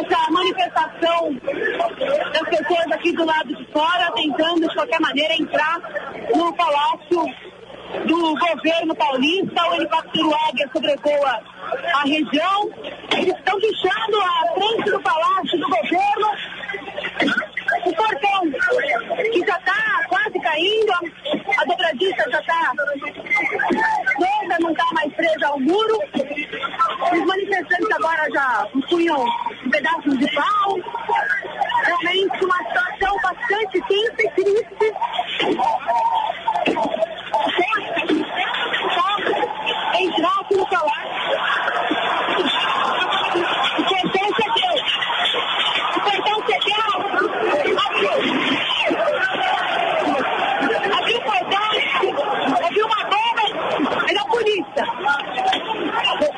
essa 0.00 0.30
manifestação 0.32 1.32
das 2.32 2.58
pessoas 2.58 2.86
aqui 2.90 3.12
do 3.12 3.24
lado 3.24 3.54
de 3.54 3.72
fora 3.72 4.10
tentando 4.16 4.68
de 4.68 4.74
qualquer 4.74 5.00
maneira 5.00 5.34
entrar 5.34 5.78
no 6.34 6.52
Palácio 6.56 7.49
do 8.06 8.34
governo 8.36 8.94
paulista, 8.94 9.68
o 9.70 9.74
helicóptero 9.74 10.34
Águia 10.48 10.68
sobrevoa 10.72 11.40
a 11.94 12.02
região. 12.02 12.70
Eles 13.16 13.36
estão 13.36 13.58
deixando 13.58 14.20
a 14.20 14.54
frente 14.54 14.90
do 14.90 15.00
palácio 15.00 15.58
do 15.58 15.68
governo 15.68 16.28
o 17.84 17.94
portão, 17.94 18.50
que 19.32 19.40
já 19.46 19.56
está 19.58 20.04
quase 20.08 20.40
caindo, 20.40 20.92
a 21.56 21.64
dobradiça 21.64 22.30
já 22.30 22.40
está 22.40 22.72
toda, 24.18 24.58
não 24.60 24.70
está 24.70 24.84
mais 24.92 25.12
presa 25.14 25.46
ao 25.46 25.60
muro. 25.60 25.98
Os 27.12 27.26
manifestantes 27.26 27.90
uma, 27.98 28.68
um 28.74 28.80
punho, 28.82 29.16
um 29.16 29.70
pedaço 29.70 30.16
de 30.16 30.26
pau. 30.34 30.78
Realmente 31.84 32.44
uma 32.44 32.58
situação 32.58 33.16
bastante 33.22 33.80
tensa 33.88 34.22
e 34.22 34.30
triste. 34.30 34.94
Entrar 39.98 40.40
no 40.50 40.66
palácio. 40.66 41.10
O 43.78 43.82
portão 43.84 44.26
cedeu. 44.34 44.74
O 45.96 46.00
portão 46.00 46.36
cedeu. 46.46 46.90
Abriu. 47.86 48.12
Abriu 50.96 51.16
o 51.16 51.22
portão. 51.22 51.68
Abriu 52.66 52.86
uma 52.86 53.02
bomba. 53.04 53.44
Era 54.08 54.20
a 54.20 54.24
polícia. 54.24 54.84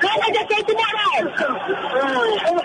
Bomba 0.03 0.27
de 0.33 0.39
efeito 0.39 0.73
moral. 0.75 1.23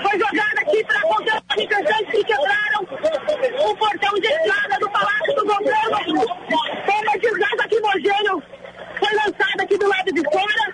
Foi 0.01 0.15
jogada 0.19 0.59
aqui 0.61 0.83
para 0.83 1.01
conter 1.01 1.35
os 1.35 1.43
manifestantes 1.49 2.11
que 2.11 2.23
quebraram 2.23 2.81
o 2.81 3.75
portão 3.77 4.13
de 4.15 4.27
entrada 4.27 4.79
do 4.79 4.89
Palácio 4.89 5.35
do 5.35 5.45
Governo. 5.45 6.25
Bomba 6.87 7.13
de 7.19 7.29
gás 7.39 7.57
lacrimogêneo 7.57 8.43
foi 8.99 9.13
lançada 9.13 9.63
aqui 9.63 9.77
do 9.77 9.87
lado 9.87 10.11
de 10.11 10.23
fora 10.23 10.73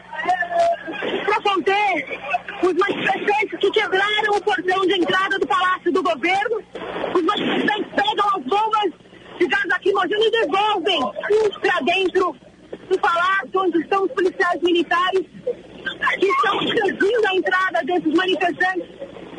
para 1.25 1.41
conter 1.41 2.19
os 2.61 2.73
manifestantes 2.73 3.59
que 3.59 3.71
quebraram 3.71 4.35
o 4.35 4.41
portão 4.41 4.85
de 4.85 4.93
entrada 4.95 5.39
do 5.39 5.47
Palácio 5.47 5.91
do 5.91 6.03
Governo. 6.03 6.63
Os 7.13 7.23
manifestantes 7.23 7.91
pegam 7.95 8.27
as 8.35 8.43
bombas 8.43 8.91
de 9.39 9.47
gás 9.47 9.65
lacrimogêneo 9.65 10.27
e 10.27 10.31
devolvem 10.31 10.99
para 11.61 11.79
dentro 11.81 12.35
do 12.89 12.99
palácio 12.99 13.49
onde 13.55 13.79
estão 13.79 14.03
os 14.03 14.11
policiais 14.11 14.61
militares 14.61 15.25
que 16.19 16.25
estão 16.25 16.61
impedindo 16.61 17.27
a 17.27 17.35
entrada 17.35 17.81
desses 17.83 18.13
manifestantes, 18.13 18.89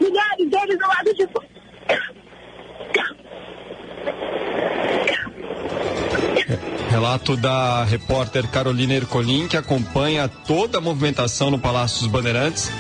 milhares 0.01 0.51
deles 0.51 0.79
do 0.79 0.89
lado 0.89 1.15
de 1.15 1.27
fora. 1.29 1.55
Da 7.25 7.85
repórter 7.85 8.47
Carolina 8.49 8.93
Ercolim, 8.93 9.49
que 9.49 9.57
acompanha 9.57 10.29
toda 10.29 10.77
a 10.77 10.81
movimentação 10.81 11.51
no 11.51 11.59
Palácio 11.59 12.01
dos 12.01 12.09
Bandeirantes. 12.09 12.71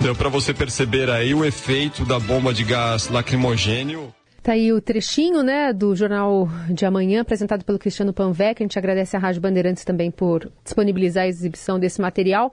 Deu 0.00 0.16
para 0.16 0.28
você 0.28 0.52
perceber 0.52 1.08
aí 1.08 1.32
o 1.32 1.44
efeito 1.44 2.04
da 2.04 2.18
bomba 2.18 2.52
de 2.52 2.64
gás 2.64 3.08
lacrimogênio. 3.08 4.12
Tá 4.42 4.52
aí 4.52 4.72
o 4.72 4.80
trechinho, 4.80 5.44
né, 5.44 5.72
do 5.72 5.94
Jornal 5.94 6.48
de 6.68 6.84
Amanhã, 6.84 7.20
apresentado 7.20 7.64
pelo 7.64 7.78
Cristiano 7.78 8.12
Panvec. 8.12 8.60
A 8.60 8.64
gente 8.64 8.78
agradece 8.78 9.16
à 9.16 9.20
Rádio 9.20 9.40
Bandeirantes 9.40 9.84
também 9.84 10.10
por 10.10 10.50
disponibilizar 10.64 11.22
a 11.24 11.28
exibição 11.28 11.78
desse 11.78 12.00
material. 12.00 12.52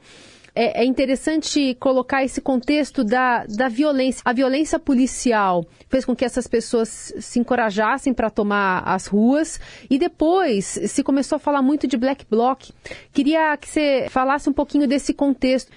É, 0.53 0.81
é, 0.81 0.85
interessante 0.85 1.75
colocar 1.79 2.23
esse 2.23 2.41
contexto 2.41 3.03
da, 3.03 3.45
da 3.45 3.69
violência. 3.69 4.21
A 4.25 4.33
violência 4.33 4.77
policial 4.77 5.65
fez 5.89 6.03
com 6.03 6.13
que 6.13 6.25
essas 6.25 6.45
pessoas 6.45 7.13
se 7.19 7.39
encorajassem 7.39 8.13
para 8.13 8.29
tomar 8.29 8.83
as 8.85 9.07
ruas 9.07 9.59
e 9.89 9.97
depois 9.97 10.65
se 10.65 11.03
começou 11.03 11.37
a 11.37 11.39
falar 11.39 11.61
muito 11.61 11.87
de 11.87 11.95
black 11.95 12.25
bloc. 12.29 12.69
Queria 13.13 13.55
que 13.55 13.69
você 13.69 14.07
falasse 14.09 14.49
um 14.49 14.53
pouquinho 14.53 14.87
desse 14.87 15.13
contexto 15.13 15.71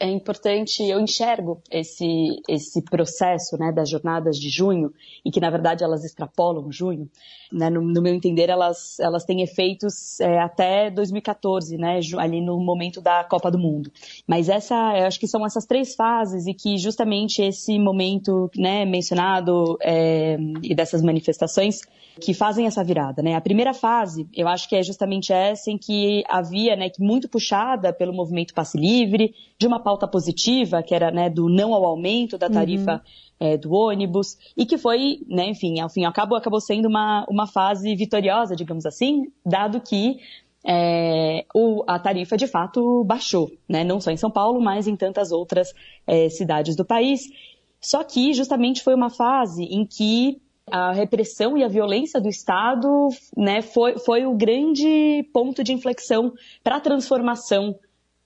é 0.00 0.08
importante, 0.08 0.82
eu 0.82 0.98
enxergo 0.98 1.62
esse, 1.70 2.40
esse 2.48 2.82
processo 2.82 3.58
né, 3.58 3.70
das 3.70 3.90
jornadas 3.90 4.38
de 4.38 4.48
junho, 4.48 4.90
e 5.22 5.30
que 5.30 5.38
na 5.38 5.50
verdade 5.50 5.84
elas 5.84 6.04
extrapolam 6.04 6.72
junho, 6.72 7.06
né, 7.52 7.68
no, 7.68 7.82
no, 7.82 8.00
meu 8.00 8.14
entender 8.14 8.48
elas, 8.48 8.98
elas 8.98 9.24
têm 9.24 9.42
efeitos 9.42 10.18
é, 10.20 10.38
até 10.38 10.90
2014, 10.90 11.76
né, 11.76 12.00
ali 12.16 12.40
no 12.40 12.58
momento 12.58 13.02
da 13.02 13.22
Copa 13.24 13.50
do 13.50 13.58
Mundo. 13.58 13.92
Mas 14.26 14.48
essa, 14.48 14.74
eu 14.96 15.06
acho 15.06 15.20
que 15.20 15.28
são 15.28 15.44
essas 15.44 15.66
três 15.66 15.94
fases 15.94 16.46
e 16.46 16.54
que 16.54 16.78
justamente 16.78 17.42
esse 17.42 17.78
momento 17.78 18.50
né, 18.56 18.86
mencionado 18.86 19.76
é, 19.82 20.38
e 20.62 20.74
dessas 20.74 21.02
manifestações 21.02 21.80
que 22.20 22.34
fazem 22.34 22.66
essa 22.66 22.84
virada, 22.84 23.22
né? 23.22 23.34
A 23.34 23.40
primeira 23.40 23.72
fase, 23.72 24.28
eu 24.34 24.46
acho 24.46 24.68
que 24.68 24.76
é 24.76 24.82
justamente 24.82 25.32
essa 25.32 25.70
em 25.70 25.78
que 25.78 26.22
havia, 26.28 26.76
né, 26.76 26.90
que 26.90 27.02
muito 27.02 27.28
puxada 27.28 27.92
pelo 27.92 28.12
movimento 28.12 28.52
passe 28.52 28.78
livre, 28.78 29.34
de 29.58 29.66
uma 29.66 29.80
pauta 29.90 30.06
positiva, 30.06 30.82
que 30.84 30.94
era, 30.94 31.10
né, 31.10 31.28
do 31.28 31.48
não 31.48 31.74
ao 31.74 31.84
aumento 31.84 32.38
da 32.38 32.48
tarifa 32.48 32.92
uhum. 32.92 33.00
é, 33.40 33.56
do 33.56 33.72
ônibus, 33.72 34.36
e 34.56 34.64
que 34.64 34.78
foi, 34.78 35.18
né, 35.26 35.48
enfim, 35.48 35.80
ao 35.80 35.88
fim 35.88 36.04
ao 36.04 36.12
cabo, 36.12 36.36
acabou 36.36 36.60
sendo 36.60 36.86
uma, 36.86 37.26
uma 37.28 37.46
fase 37.46 37.94
vitoriosa, 37.96 38.54
digamos 38.54 38.86
assim, 38.86 39.32
dado 39.44 39.80
que 39.80 40.18
é, 40.64 41.44
o, 41.52 41.82
a 41.88 41.98
tarifa 41.98 42.36
de 42.36 42.46
fato 42.46 43.02
baixou, 43.04 43.50
né? 43.68 43.82
não 43.82 44.00
só 44.00 44.10
em 44.10 44.16
São 44.16 44.30
Paulo, 44.30 44.60
mas 44.60 44.86
em 44.86 44.94
tantas 44.94 45.32
outras 45.32 45.72
é, 46.06 46.28
cidades 46.28 46.76
do 46.76 46.84
país. 46.84 47.22
Só 47.80 48.04
que 48.04 48.34
justamente 48.34 48.82
foi 48.82 48.94
uma 48.94 49.08
fase 49.08 49.64
em 49.64 49.86
que 49.86 50.38
a 50.70 50.92
repressão 50.92 51.56
e 51.56 51.64
a 51.64 51.68
violência 51.68 52.20
do 52.20 52.28
Estado 52.28 53.08
né, 53.34 53.62
foi, 53.62 53.98
foi 53.98 54.26
o 54.26 54.36
grande 54.36 55.26
ponto 55.32 55.64
de 55.64 55.72
inflexão 55.72 56.32
para 56.62 56.76
a 56.76 56.80
transformação 56.80 57.74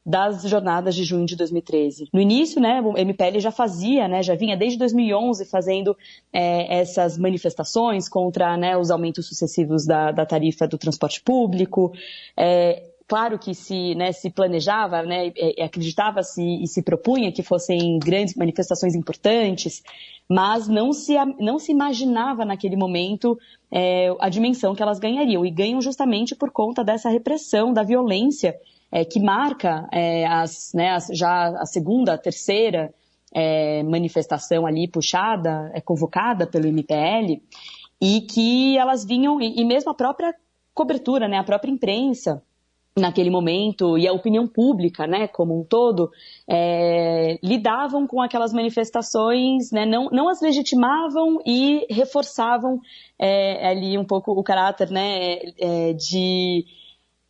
das 0.05 0.43
jornadas 0.43 0.95
de 0.95 1.03
junho 1.03 1.25
de 1.25 1.35
2013. 1.35 2.09
No 2.13 2.21
início, 2.21 2.61
né, 2.61 2.81
o 2.83 2.99
MPL 2.99 3.41
já 3.41 3.51
fazia, 3.51 4.07
né, 4.07 4.23
já 4.23 4.35
vinha 4.35 4.57
desde 4.57 4.79
2011 4.79 5.47
fazendo 5.47 5.97
é, 6.31 6.81
essas 6.81 7.17
manifestações 7.17 8.07
contra 8.07 8.57
né, 8.57 8.77
os 8.77 8.91
aumentos 8.91 9.27
sucessivos 9.27 9.87
da, 9.87 10.13
da 10.13 10.27
tarifa 10.27 10.69
do 10.69 10.77
transporte 10.77 11.23
público. 11.23 11.93
É, 12.37 12.83
claro 13.09 13.39
que 13.39 13.55
se, 13.55 13.95
né, 13.95 14.13
se 14.13 14.29
planejava, 14.29 15.03
né, 15.03 15.33
acreditava-se 15.65 16.43
e 16.43 16.69
se 16.69 16.83
propunha 16.83 17.33
que 17.33 17.43
fossem 17.43 17.99
grandes 17.99 18.35
manifestações 18.35 18.95
importantes, 18.95 19.83
mas 20.29 20.69
não 20.69 20.93
se, 20.93 21.15
não 21.41 21.59
se 21.59 21.73
imaginava 21.73 22.45
naquele 22.45 22.77
momento 22.77 23.39
é, 23.73 24.15
a 24.21 24.29
dimensão 24.29 24.75
que 24.75 24.83
elas 24.83 24.99
ganhariam. 24.99 25.47
E 25.47 25.51
ganham 25.51 25.81
justamente 25.81 26.35
por 26.35 26.51
conta 26.51 26.85
dessa 26.85 27.09
repressão, 27.09 27.73
da 27.73 27.83
violência 27.83 28.55
é, 28.91 29.05
que 29.05 29.21
marca 29.21 29.89
é, 29.93 30.27
as, 30.27 30.73
né, 30.75 30.91
as, 30.91 31.09
já 31.13 31.49
a 31.49 31.67
segunda, 31.67 32.15
a 32.15 32.19
terceira 32.19 32.95
é, 33.33 33.83
manifestação 33.83 34.67
ali 34.67 34.89
puxada, 34.89 35.71
é, 35.75 35.81
convocada 35.81 36.47
pelo 36.47 36.67
MPL, 36.67 37.43
e 38.01 38.21
que 38.23 38.79
elas 38.79 39.05
vinham, 39.05 39.41
e, 39.41 39.61
e 39.61 39.65
mesmo 39.65 39.91
a 39.91 39.95
própria 39.95 40.35
cobertura, 40.73 41.29
né, 41.29 41.39
a 41.39 41.45
própria 41.45 41.71
imprensa, 41.71 42.43
naquele 42.97 43.29
momento 43.29 43.99
e 43.99 44.07
a 44.07 44.13
opinião 44.13 44.47
pública, 44.47 45.07
né, 45.07 45.27
como 45.27 45.59
um 45.59 45.65
todo, 45.65 46.11
é, 46.49 47.39
lidavam 47.43 48.07
com 48.07 48.23
aquelas 48.23 48.53
manifestações, 48.53 49.73
né, 49.73 49.85
não, 49.85 50.09
não 50.11 50.29
as 50.29 50.41
legitimavam 50.41 51.39
e 51.45 51.87
reforçavam 51.91 52.81
é, 53.19 53.69
ali 53.69 53.99
um 53.99 54.05
pouco 54.05 54.33
o 54.33 54.45
caráter, 54.45 54.91
né, 54.91 55.39
é, 55.59 55.93
de 55.95 56.65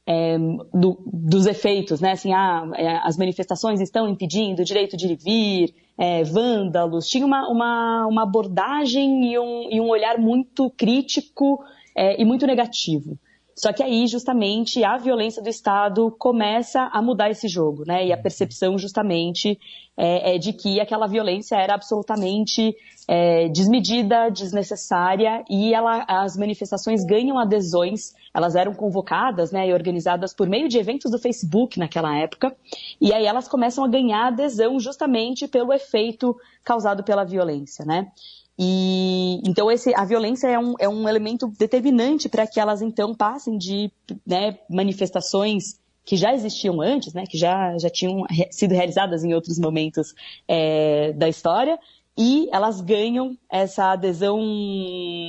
é, 0.07 0.37
do, 0.73 0.99
dos 1.07 1.47
efeitos, 1.47 2.01
né, 2.01 2.13
assim, 2.13 2.33
ah, 2.33 2.71
é, 2.75 2.99
as 3.03 3.17
manifestações 3.17 3.81
estão 3.81 4.09
impedindo 4.09 4.63
o 4.63 4.65
direito 4.65 4.97
de 4.97 5.07
ir 5.07 5.13
e 5.13 5.17
vir, 5.17 5.75
é, 5.97 6.25
vândalos, 6.25 7.09
tinha 7.09 7.25
uma, 7.25 7.49
uma, 7.49 8.07
uma 8.07 8.23
abordagem 8.23 9.33
e 9.33 9.39
um, 9.39 9.69
e 9.71 9.81
um 9.81 9.89
olhar 9.89 10.19
muito 10.19 10.71
crítico 10.71 11.63
e 11.97 12.25
muito 12.25 12.45
negativo. 12.45 13.17
Só 13.57 13.73
que 13.73 13.83
aí, 13.83 14.07
justamente, 14.09 14.83
a 14.83 14.97
violência 14.97 15.41
do 15.41 15.49
Estado 15.49 16.11
começa 16.19 16.91
a 16.93 17.01
mudar 17.01 17.31
esse 17.31 17.47
jogo, 17.47 17.85
né? 17.87 18.05
E 18.05 18.13
a 18.13 18.17
percepção, 18.17 18.77
justamente, 18.77 19.59
é, 19.97 20.35
é 20.35 20.39
de 20.39 20.53
que 20.53 20.81
aquela 20.81 21.07
violência 21.07 21.55
era 21.55 21.75
absolutamente 21.75 22.75
é, 23.07 23.49
desmedida, 23.49 24.29
desnecessária, 24.29 25.45
e 25.49 25.73
ela, 25.73 26.05
as 26.09 26.37
manifestações 26.37 27.05
ganham 27.05 27.39
adesões, 27.39 28.13
elas 28.35 28.57
eram 28.57 28.75
convocadas 28.75 29.53
né, 29.53 29.69
e 29.69 29.73
organizadas 29.73 30.35
por 30.35 30.49
meio 30.49 30.69
de 30.69 30.77
eventos 30.77 31.11
do 31.11 31.19
Facebook 31.19 31.79
naquela 31.79 32.17
época, 32.19 32.55
e 33.01 33.13
aí 33.13 33.25
elas 33.25 33.47
começam 33.47 33.85
a 33.85 33.89
ganhar 33.89 34.27
adesão 34.27 34.81
justamente 34.81 35.47
pelo 35.47 35.73
efeito 35.73 36.37
causado 36.65 37.05
pela 37.05 37.25
violência, 37.25 37.85
né? 37.85 38.11
E 38.59 39.41
então 39.45 39.71
esse, 39.71 39.93
a 39.95 40.05
violência 40.05 40.49
é 40.49 40.59
um, 40.59 40.75
é 40.79 40.89
um 40.89 41.09
elemento 41.09 41.49
determinante 41.59 42.29
para 42.29 42.47
que 42.47 42.61
elas 42.61 42.83
então 42.83 43.15
passem 43.15 43.59
de 43.59 43.91
né, 44.27 44.59
manifestações 44.69 45.79
que 46.05 46.17
já 46.17 46.35
existiam 46.35 46.81
antes, 46.81 47.15
né, 47.15 47.25
que 47.27 47.39
já, 47.39 47.77
já 47.79 47.89
tinham 47.89 48.25
sido 48.51 48.73
realizadas 48.73 49.25
em 49.25 49.35
outros 49.35 49.59
momentos 49.59 50.15
é, 50.47 51.13
da 51.15 51.29
história, 51.29 51.79
e 52.17 52.49
elas 52.53 52.81
ganham 52.81 53.37
essa 53.51 53.93
adesão 53.93 54.41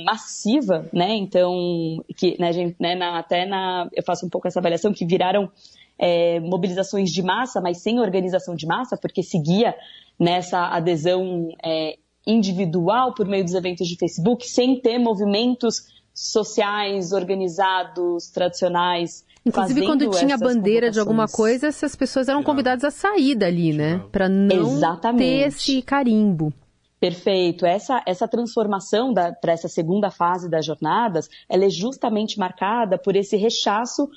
massiva, 0.04 0.88
né? 0.92 1.16
Então, 1.16 2.04
que 2.16 2.36
né, 2.38 2.52
gente, 2.52 2.76
né, 2.80 2.94
na, 2.94 3.18
até 3.18 3.44
na, 3.44 3.88
eu 3.92 4.04
faço 4.04 4.24
um 4.24 4.28
pouco 4.28 4.46
essa 4.46 4.60
avaliação 4.60 4.92
que 4.92 5.04
viraram 5.04 5.50
é, 5.98 6.38
mobilizações 6.40 7.10
de 7.10 7.22
massa, 7.22 7.60
mas 7.60 7.82
sem 7.82 7.98
organização 7.98 8.54
de 8.54 8.66
massa, 8.66 8.96
porque 8.96 9.22
seguia 9.22 9.74
nessa 10.18 10.68
adesão 10.68 11.48
é, 11.64 11.96
individual 12.24 13.14
por 13.14 13.26
meio 13.26 13.42
dos 13.42 13.54
eventos 13.54 13.88
de 13.88 13.96
Facebook, 13.96 14.46
sem 14.48 14.80
ter 14.80 14.98
movimentos 14.98 15.86
sociais 16.14 17.12
organizados, 17.12 18.30
tradicionais, 18.30 19.26
Inclusive, 19.44 19.86
quando 19.86 20.10
tinha 20.10 20.36
bandeira 20.36 20.90
de 20.90 20.98
alguma 20.98 21.28
coisa, 21.28 21.68
essas 21.68 21.94
pessoas 21.94 22.28
eram 22.28 22.42
convidadas 22.42 22.82
a 22.82 22.90
sair 22.90 23.36
dali, 23.36 23.72
né? 23.72 24.02
Para 24.10 24.28
não 24.28 24.72
Exatamente. 24.72 25.22
ter 25.22 25.46
esse 25.46 25.82
carimbo. 25.82 26.52
Perfeito. 26.98 27.66
Essa, 27.66 28.02
essa 28.06 28.26
transformação 28.26 29.12
para 29.12 29.52
essa 29.52 29.68
segunda 29.68 30.10
fase 30.10 30.48
das 30.48 30.64
jornadas, 30.64 31.28
ela 31.48 31.64
é 31.64 31.70
justamente 31.70 32.38
marcada 32.38 32.96
por 32.96 33.14
esse 33.16 33.36
rechaço 33.36 34.08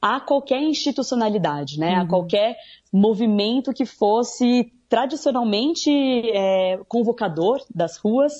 a 0.00 0.20
qualquer 0.20 0.62
institucionalidade, 0.62 1.78
né? 1.78 1.96
Uhum. 1.96 2.02
A 2.02 2.08
qualquer 2.08 2.56
movimento 2.92 3.72
que 3.72 3.84
fosse 3.84 4.72
tradicionalmente 4.88 5.90
é, 5.90 6.78
convocador 6.88 7.60
das 7.74 7.98
ruas 7.98 8.32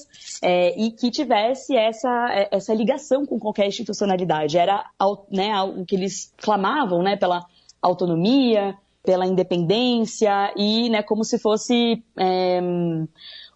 é, 0.42 0.80
e 0.80 0.90
que 0.92 1.10
tivesse 1.10 1.76
essa, 1.76 2.28
é, 2.30 2.48
essa 2.52 2.72
ligação 2.72 3.26
com 3.26 3.38
qualquer 3.38 3.66
institucionalidade. 3.66 4.56
Era 4.56 4.86
né, 5.30 5.60
o 5.62 5.84
que 5.84 5.94
eles 5.94 6.32
clamavam 6.38 7.02
né, 7.02 7.16
pela 7.16 7.44
autonomia, 7.82 8.74
pela 9.02 9.26
independência 9.26 10.52
e 10.56 10.88
né, 10.88 11.02
como 11.02 11.22
se 11.22 11.38
fosse 11.38 12.02
é, 12.16 12.60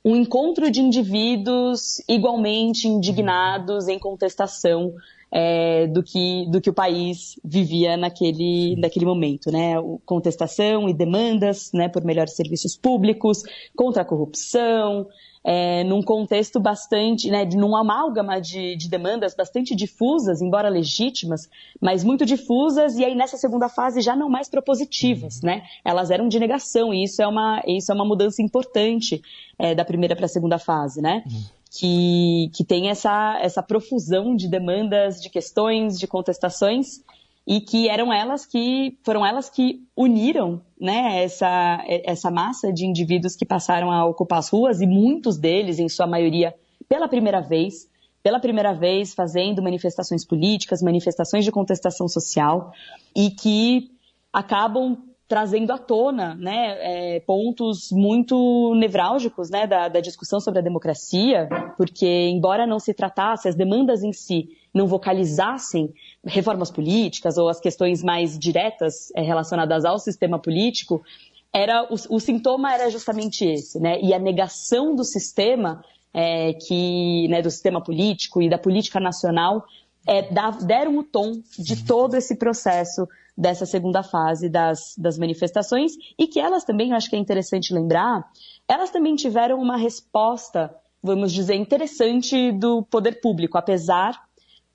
um 0.04 0.16
encontro 0.16 0.70
de 0.70 0.80
indivíduos 0.80 2.02
igualmente 2.08 2.88
indignados 2.88 3.88
em 3.88 3.98
contestação 3.98 4.92
é, 5.30 5.86
do, 5.86 6.02
que, 6.02 6.46
do 6.50 6.60
que 6.60 6.68
o 6.68 6.74
país 6.74 7.40
vivia 7.42 7.96
naquele, 7.96 8.76
naquele 8.76 9.06
momento, 9.06 9.50
né? 9.50 9.74
Contestação 10.04 10.88
e 10.88 10.92
demandas 10.92 11.70
né, 11.72 11.88
por 11.88 12.04
melhores 12.04 12.34
serviços 12.34 12.76
públicos, 12.76 13.42
contra 13.74 14.02
a 14.02 14.04
corrupção, 14.04 15.06
é, 15.44 15.82
num 15.84 16.02
contexto 16.02 16.60
bastante, 16.60 17.30
né, 17.30 17.44
num 17.44 17.76
amálgama 17.76 18.40
de, 18.40 18.76
de, 18.76 18.88
demandas 18.88 19.34
bastante 19.34 19.74
difusas, 19.74 20.40
embora 20.40 20.68
legítimas, 20.68 21.48
mas 21.80 22.04
muito 22.04 22.24
difusas, 22.24 22.96
e 22.96 23.04
aí 23.04 23.14
nessa 23.14 23.36
segunda 23.36 23.68
fase 23.68 24.00
já 24.00 24.14
não 24.14 24.28
mais 24.28 24.48
propositivas, 24.48 25.42
né? 25.42 25.62
Elas 25.84 26.10
eram 26.10 26.28
de 26.28 26.38
negação, 26.38 26.94
e 26.94 27.04
isso 27.04 27.20
é 27.20 27.26
uma, 27.26 27.62
isso 27.66 27.90
é 27.90 27.94
uma 27.94 28.04
mudança 28.04 28.40
importante 28.40 29.20
é, 29.58 29.74
da 29.74 29.84
primeira 29.84 30.14
para 30.14 30.26
a 30.26 30.28
segunda 30.28 30.58
fase, 30.58 31.00
né? 31.00 31.24
Que, 31.70 32.50
que 32.54 32.64
tem 32.64 32.90
essa, 32.90 33.38
essa 33.40 33.62
profusão 33.62 34.36
de 34.36 34.46
demandas, 34.46 35.20
de 35.20 35.30
questões, 35.30 35.98
de 35.98 36.06
contestações, 36.06 37.02
e 37.46 37.60
que 37.60 37.88
eram 37.88 38.12
elas 38.12 38.46
que 38.46 38.96
foram 39.02 39.26
elas 39.26 39.50
que 39.50 39.82
uniram 39.96 40.62
né, 40.80 41.22
essa, 41.24 41.84
essa 41.86 42.30
massa 42.30 42.72
de 42.72 42.86
indivíduos 42.86 43.34
que 43.34 43.44
passaram 43.44 43.90
a 43.90 44.04
ocupar 44.04 44.38
as 44.38 44.48
ruas 44.48 44.80
e 44.80 44.86
muitos 44.86 45.38
deles, 45.38 45.78
em 45.78 45.88
sua 45.88 46.06
maioria, 46.06 46.54
pela 46.88 47.08
primeira 47.08 47.40
vez, 47.40 47.88
pela 48.22 48.38
primeira 48.38 48.72
vez 48.72 49.12
fazendo 49.14 49.62
manifestações 49.62 50.24
políticas, 50.24 50.82
manifestações 50.82 51.44
de 51.44 51.50
contestação 51.50 52.06
social 52.06 52.72
e 53.14 53.30
que 53.30 53.90
acabam 54.32 54.96
trazendo 55.32 55.72
à 55.72 55.78
tona 55.78 56.34
né, 56.34 56.76
é, 57.16 57.20
pontos 57.20 57.90
muito 57.90 58.74
nevrálgicos 58.74 59.48
né, 59.48 59.66
da, 59.66 59.88
da 59.88 59.98
discussão 59.98 60.38
sobre 60.38 60.60
a 60.60 60.62
democracia, 60.62 61.48
porque 61.74 62.28
embora 62.28 62.66
não 62.66 62.78
se 62.78 62.92
tratasse 62.92 63.48
as 63.48 63.54
demandas 63.54 64.02
em 64.02 64.12
si 64.12 64.50
não 64.74 64.86
vocalizassem 64.86 65.94
reformas 66.22 66.70
políticas 66.70 67.38
ou 67.38 67.48
as 67.48 67.58
questões 67.58 68.02
mais 68.02 68.38
diretas 68.38 69.10
é, 69.16 69.22
relacionadas 69.22 69.86
ao 69.86 69.98
sistema 69.98 70.38
político, 70.38 71.02
era 71.50 71.84
o, 71.84 71.94
o, 72.14 72.20
sintoma 72.20 72.74
era 72.74 72.90
justamente 72.90 73.42
esse, 73.42 73.80
né? 73.80 73.98
E 74.02 74.12
a 74.12 74.18
negação 74.18 74.94
do 74.94 75.02
sistema 75.02 75.82
é, 76.12 76.52
que, 76.52 77.26
né, 77.28 77.40
do 77.40 77.50
sistema 77.50 77.82
político 77.82 78.42
e 78.42 78.50
da 78.50 78.58
política 78.58 79.00
nacional 79.00 79.64
é, 80.06 80.28
deram 80.64 80.98
o 80.98 81.02
tom 81.02 81.40
de 81.58 81.84
todo 81.84 82.14
esse 82.16 82.36
processo 82.36 83.06
dessa 83.36 83.64
segunda 83.64 84.02
fase 84.02 84.48
das, 84.48 84.94
das 84.98 85.16
manifestações 85.16 85.92
e 86.18 86.26
que 86.26 86.38
elas 86.38 86.64
também, 86.64 86.92
acho 86.92 87.08
que 87.08 87.16
é 87.16 87.18
interessante 87.18 87.72
lembrar, 87.72 88.30
elas 88.68 88.90
também 88.90 89.14
tiveram 89.14 89.58
uma 89.58 89.76
resposta, 89.76 90.74
vamos 91.02 91.32
dizer, 91.32 91.54
interessante 91.54 92.52
do 92.52 92.82
poder 92.82 93.20
público, 93.20 93.56
apesar 93.56 94.20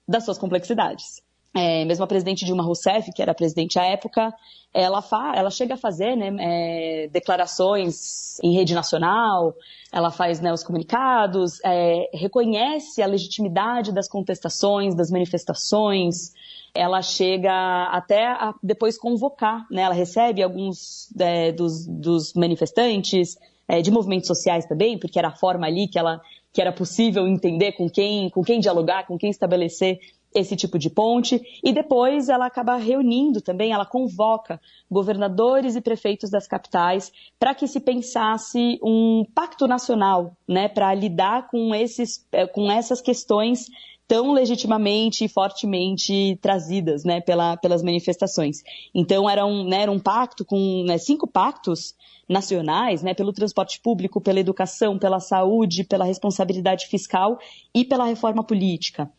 das 0.07 0.25
suas 0.25 0.37
complexidades. 0.37 1.21
É, 1.59 1.83
mesmo 1.85 2.03
a 2.03 2.07
presidente 2.07 2.45
Dilma 2.45 2.61
Rousseff, 2.61 3.11
que 3.11 3.19
era 3.19 3.33
presidente 3.33 3.79
à 3.79 3.83
época, 3.83 4.31
ela, 4.71 5.01
fa 5.01 5.33
ela 5.35 5.49
chega 5.49 5.73
a 5.73 5.77
fazer 5.77 6.15
né, 6.15 6.29
é, 6.39 7.07
declarações 7.07 8.39
em 8.43 8.53
rede 8.53 8.75
nacional, 8.75 9.55
ela 9.91 10.11
faz 10.11 10.39
né, 10.39 10.53
os 10.53 10.63
comunicados, 10.63 11.59
é, 11.65 12.11
reconhece 12.13 13.01
a 13.01 13.07
legitimidade 13.07 13.91
das 13.91 14.07
contestações, 14.07 14.93
das 14.93 15.09
manifestações, 15.09 16.31
ela 16.75 17.01
chega 17.01 17.51
até 17.91 18.27
a 18.27 18.53
depois 18.61 18.95
convocar, 18.95 19.65
né, 19.71 19.81
ela 19.81 19.95
recebe 19.95 20.43
alguns 20.43 21.11
é, 21.19 21.51
dos, 21.51 21.87
dos, 21.87 22.33
manifestantes, 22.35 23.35
é, 23.67 23.81
de 23.81 23.89
movimentos 23.89 24.27
sociais 24.27 24.67
também, 24.67 24.99
porque 24.99 25.17
era 25.17 25.29
a 25.29 25.35
forma 25.35 25.65
ali 25.65 25.87
que 25.87 25.97
ela 25.97 26.21
que 26.53 26.61
era 26.61 26.71
possível 26.71 27.27
entender 27.27 27.73
com 27.73 27.87
quem, 27.87 28.31
com 28.31 28.41
quem 28.41 28.59
dialogar, 28.59 29.05
com 29.05 29.15
quem 29.15 29.29
estabelecer 29.29 29.99
esse 30.37 30.55
tipo 30.55 30.77
de 30.77 30.89
ponte, 30.89 31.41
e 31.63 31.73
depois 31.73 32.29
ela 32.29 32.45
acaba 32.45 32.75
reunindo 32.77 33.41
também, 33.41 33.71
ela 33.71 33.85
convoca 33.85 34.61
governadores 34.89 35.75
e 35.75 35.81
prefeitos 35.81 36.29
das 36.29 36.47
capitais 36.47 37.11
para 37.39 37.55
que 37.55 37.67
se 37.67 37.79
pensasse 37.79 38.79
um 38.83 39.25
pacto 39.33 39.67
nacional, 39.67 40.37
né, 40.47 40.67
para 40.67 40.93
lidar 40.93 41.47
com, 41.49 41.73
esses, 41.73 42.25
eh, 42.31 42.45
com 42.45 42.71
essas 42.71 43.01
questões 43.01 43.67
tão 44.07 44.31
legitimamente 44.31 45.25
e 45.25 45.27
fortemente 45.27 46.37
trazidas 46.41 47.03
né, 47.03 47.19
pela, 47.19 47.57
pelas 47.57 47.83
manifestações. 47.83 48.63
Então 48.95 49.29
era 49.29 49.45
um, 49.45 49.67
né, 49.67 49.81
era 49.81 49.91
um 49.91 49.99
pacto 49.99 50.45
com 50.45 50.83
né, 50.87 50.97
cinco 50.97 51.27
pactos 51.27 51.93
nacionais, 52.27 53.01
né, 53.01 53.13
pelo 53.13 53.33
transporte 53.33 53.79
público, 53.81 54.19
pela 54.19 54.39
educação, 54.39 54.97
pela 54.97 55.19
saúde, 55.19 55.83
pela 55.83 56.05
responsabilidade 56.05 56.87
fiscal 56.87 57.39
e 57.73 57.85
pela 57.85 58.05
reforma 58.05 58.43
política. 58.43 59.09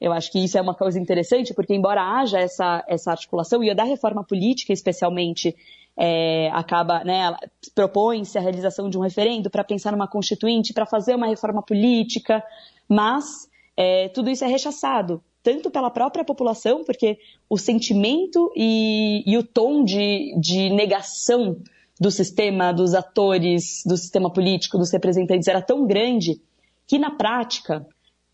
Eu 0.00 0.12
acho 0.12 0.30
que 0.30 0.38
isso 0.38 0.58
é 0.58 0.60
uma 0.60 0.74
coisa 0.74 0.98
interessante, 0.98 1.54
porque 1.54 1.74
embora 1.74 2.02
haja 2.02 2.38
essa, 2.38 2.84
essa 2.86 3.10
articulação, 3.10 3.62
e 3.64 3.70
a 3.70 3.74
da 3.74 3.84
reforma 3.84 4.22
política 4.22 4.72
especialmente, 4.72 5.56
é, 5.96 6.50
acaba, 6.52 7.02
né, 7.02 7.34
propõe-se 7.74 8.36
a 8.36 8.40
realização 8.40 8.90
de 8.90 8.98
um 8.98 9.00
referendo 9.00 9.48
para 9.48 9.64
pensar 9.64 9.92
numa 9.92 10.06
constituinte, 10.06 10.74
para 10.74 10.84
fazer 10.84 11.14
uma 11.14 11.26
reforma 11.26 11.62
política, 11.62 12.44
mas 12.88 13.48
é, 13.76 14.08
tudo 14.08 14.28
isso 14.28 14.44
é 14.44 14.48
rechaçado, 14.48 15.22
tanto 15.42 15.70
pela 15.70 15.90
própria 15.90 16.24
população, 16.24 16.84
porque 16.84 17.18
o 17.48 17.56
sentimento 17.56 18.52
e, 18.54 19.22
e 19.26 19.38
o 19.38 19.42
tom 19.42 19.84
de, 19.84 20.34
de 20.38 20.70
negação 20.70 21.56
do 21.98 22.10
sistema, 22.10 22.72
dos 22.72 22.94
atores, 22.94 23.82
do 23.86 23.96
sistema 23.96 24.30
político, 24.30 24.76
dos 24.76 24.92
representantes 24.92 25.48
era 25.48 25.62
tão 25.62 25.86
grande 25.86 26.40
que, 26.86 26.98
na 26.98 27.10
prática, 27.10 27.86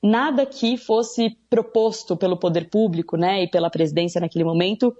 nada 0.03 0.45
que 0.45 0.77
fosse 0.77 1.37
proposto 1.49 2.17
pelo 2.17 2.37
poder 2.37 2.69
público 2.69 3.17
né, 3.17 3.45
e 3.45 3.49
pela 3.49 3.71
presidência 3.71 4.21
naquele 4.21 4.45
momento 4.45 4.95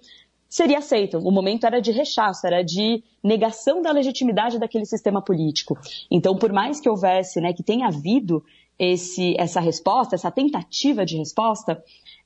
seria 0.49 0.79
aceito. 0.79 1.19
O 1.19 1.31
momento 1.31 1.67
era 1.67 1.81
de 1.81 1.91
rechaço, 1.91 2.47
era 2.47 2.63
de 2.63 3.03
negação 3.23 3.83
da 3.83 3.91
legitimidade 3.91 4.59
daquele 4.59 4.85
sistema 4.85 5.23
político. 5.23 5.79
Então, 6.11 6.37
por 6.37 6.53
mais 6.53 6.79
que 6.81 6.89
houvesse, 6.89 7.41
né, 7.41 7.53
que 7.53 7.63
tenha 7.63 7.89
havido 7.89 8.45
esse, 8.79 9.35
essa 9.39 9.61
resposta, 9.61 10.15
essa 10.15 10.31
tentativa 10.31 11.05
de 11.05 11.17
resposta, 11.17 11.83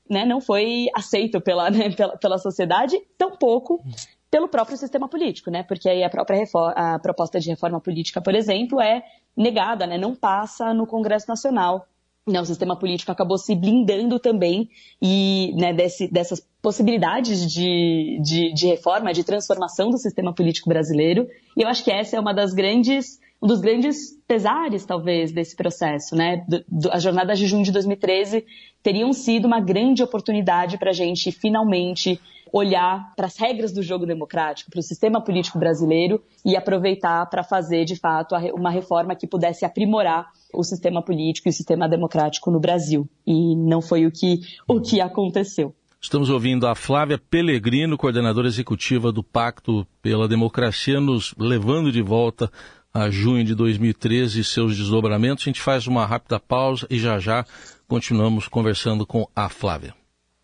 né, 0.09 0.25
não 0.25 0.41
foi 0.41 0.87
aceito 0.93 1.41
pela, 1.41 1.69
né, 1.71 1.89
pela, 1.91 2.17
pela 2.17 2.37
sociedade, 2.37 2.99
tampouco 3.17 3.81
pelo 4.29 4.47
próprio 4.47 4.77
sistema 4.77 5.07
político, 5.07 5.49
né? 5.49 5.63
Porque 5.63 5.89
aí 5.89 6.03
a 6.03 6.09
própria 6.09 6.37
reforma, 6.37 6.71
a 6.71 6.99
proposta 6.99 7.39
de 7.39 7.49
reforma 7.49 7.79
política, 7.79 8.21
por 8.21 8.35
exemplo, 8.35 8.81
é 8.81 9.01
negada, 9.35 9.87
né? 9.87 9.97
Não 9.97 10.13
passa 10.13 10.73
no 10.73 10.85
Congresso 10.85 11.27
Nacional. 11.29 11.87
Né, 12.27 12.41
o 12.41 12.45
sistema 12.45 12.75
político 12.75 13.09
acabou 13.09 13.37
se 13.37 13.55
blindando 13.55 14.19
também 14.19 14.69
e 15.01 15.53
né, 15.55 15.71
desse, 15.71 16.11
dessas 16.11 16.45
possibilidades 16.61 17.49
de, 17.49 18.19
de, 18.21 18.53
de 18.53 18.67
reforma, 18.67 19.13
de 19.13 19.23
transformação 19.23 19.89
do 19.89 19.97
sistema 19.97 20.33
político 20.33 20.67
brasileiro. 20.67 21.25
E 21.55 21.61
eu 21.61 21.69
acho 21.69 21.83
que 21.85 21.91
essa 21.91 22.17
é 22.17 22.19
uma 22.19 22.33
das 22.33 22.53
grandes 22.53 23.17
um 23.41 23.47
dos 23.47 23.61
grandes 23.61 24.17
pesares, 24.27 24.85
talvez, 24.85 25.31
desse 25.31 25.55
processo, 25.55 26.15
né? 26.15 26.43
Do, 26.47 26.65
do, 26.67 26.91
as 26.91 27.03
jornadas 27.03 27.37
de 27.37 27.45
junho 27.45 27.63
de 27.63 27.71
2013 27.71 28.43
teriam 28.81 29.13
sido 29.13 29.45
uma 29.45 29.59
grande 29.59 30.01
oportunidade 30.01 30.77
para 30.77 30.89
a 30.89 30.93
gente 30.93 31.31
finalmente 31.31 32.19
olhar 32.57 33.13
para 33.15 33.27
as 33.27 33.37
regras 33.37 33.71
do 33.71 33.81
jogo 33.81 34.05
democrático, 34.05 34.69
para 34.71 34.79
o 34.79 34.83
sistema 34.83 35.21
político 35.21 35.59
brasileiro 35.59 36.21
e 36.45 36.55
aproveitar 36.55 37.25
para 37.29 37.43
fazer, 37.43 37.85
de 37.85 37.95
fato, 37.95 38.35
uma 38.53 38.69
reforma 38.69 39.15
que 39.15 39.27
pudesse 39.27 39.65
aprimorar 39.65 40.27
o 40.53 40.63
sistema 40.63 41.01
político 41.01 41.47
e 41.47 41.51
o 41.51 41.53
sistema 41.53 41.87
democrático 41.87 42.51
no 42.51 42.59
Brasil. 42.59 43.07
E 43.25 43.55
não 43.55 43.81
foi 43.81 44.05
o 44.05 44.11
que, 44.11 44.41
o 44.67 44.81
que 44.81 44.99
aconteceu. 45.01 45.73
Estamos 45.99 46.29
ouvindo 46.29 46.67
a 46.67 46.75
Flávia 46.75 47.17
Pellegrino, 47.17 47.97
coordenadora 47.97 48.47
executiva 48.47 49.11
do 49.11 49.23
Pacto 49.23 49.85
pela 50.01 50.27
Democracia, 50.27 51.01
nos 51.01 51.33
levando 51.37 51.91
de 51.91 52.01
volta 52.01 52.51
a 52.93 53.09
junho 53.09 53.43
de 53.43 53.53
2013 53.53 54.39
e 54.39 54.43
seus 54.43 54.77
desdobramentos. 54.77 55.43
A 55.43 55.49
gente 55.49 55.61
faz 55.61 55.87
uma 55.87 56.05
rápida 56.05 56.39
pausa 56.39 56.87
e 56.89 56.97
já 56.97 57.19
já 57.19 57.45
continuamos 57.87 58.47
conversando 58.47 59.05
com 59.05 59.27
a 59.35 59.49
Flávia. 59.49 59.93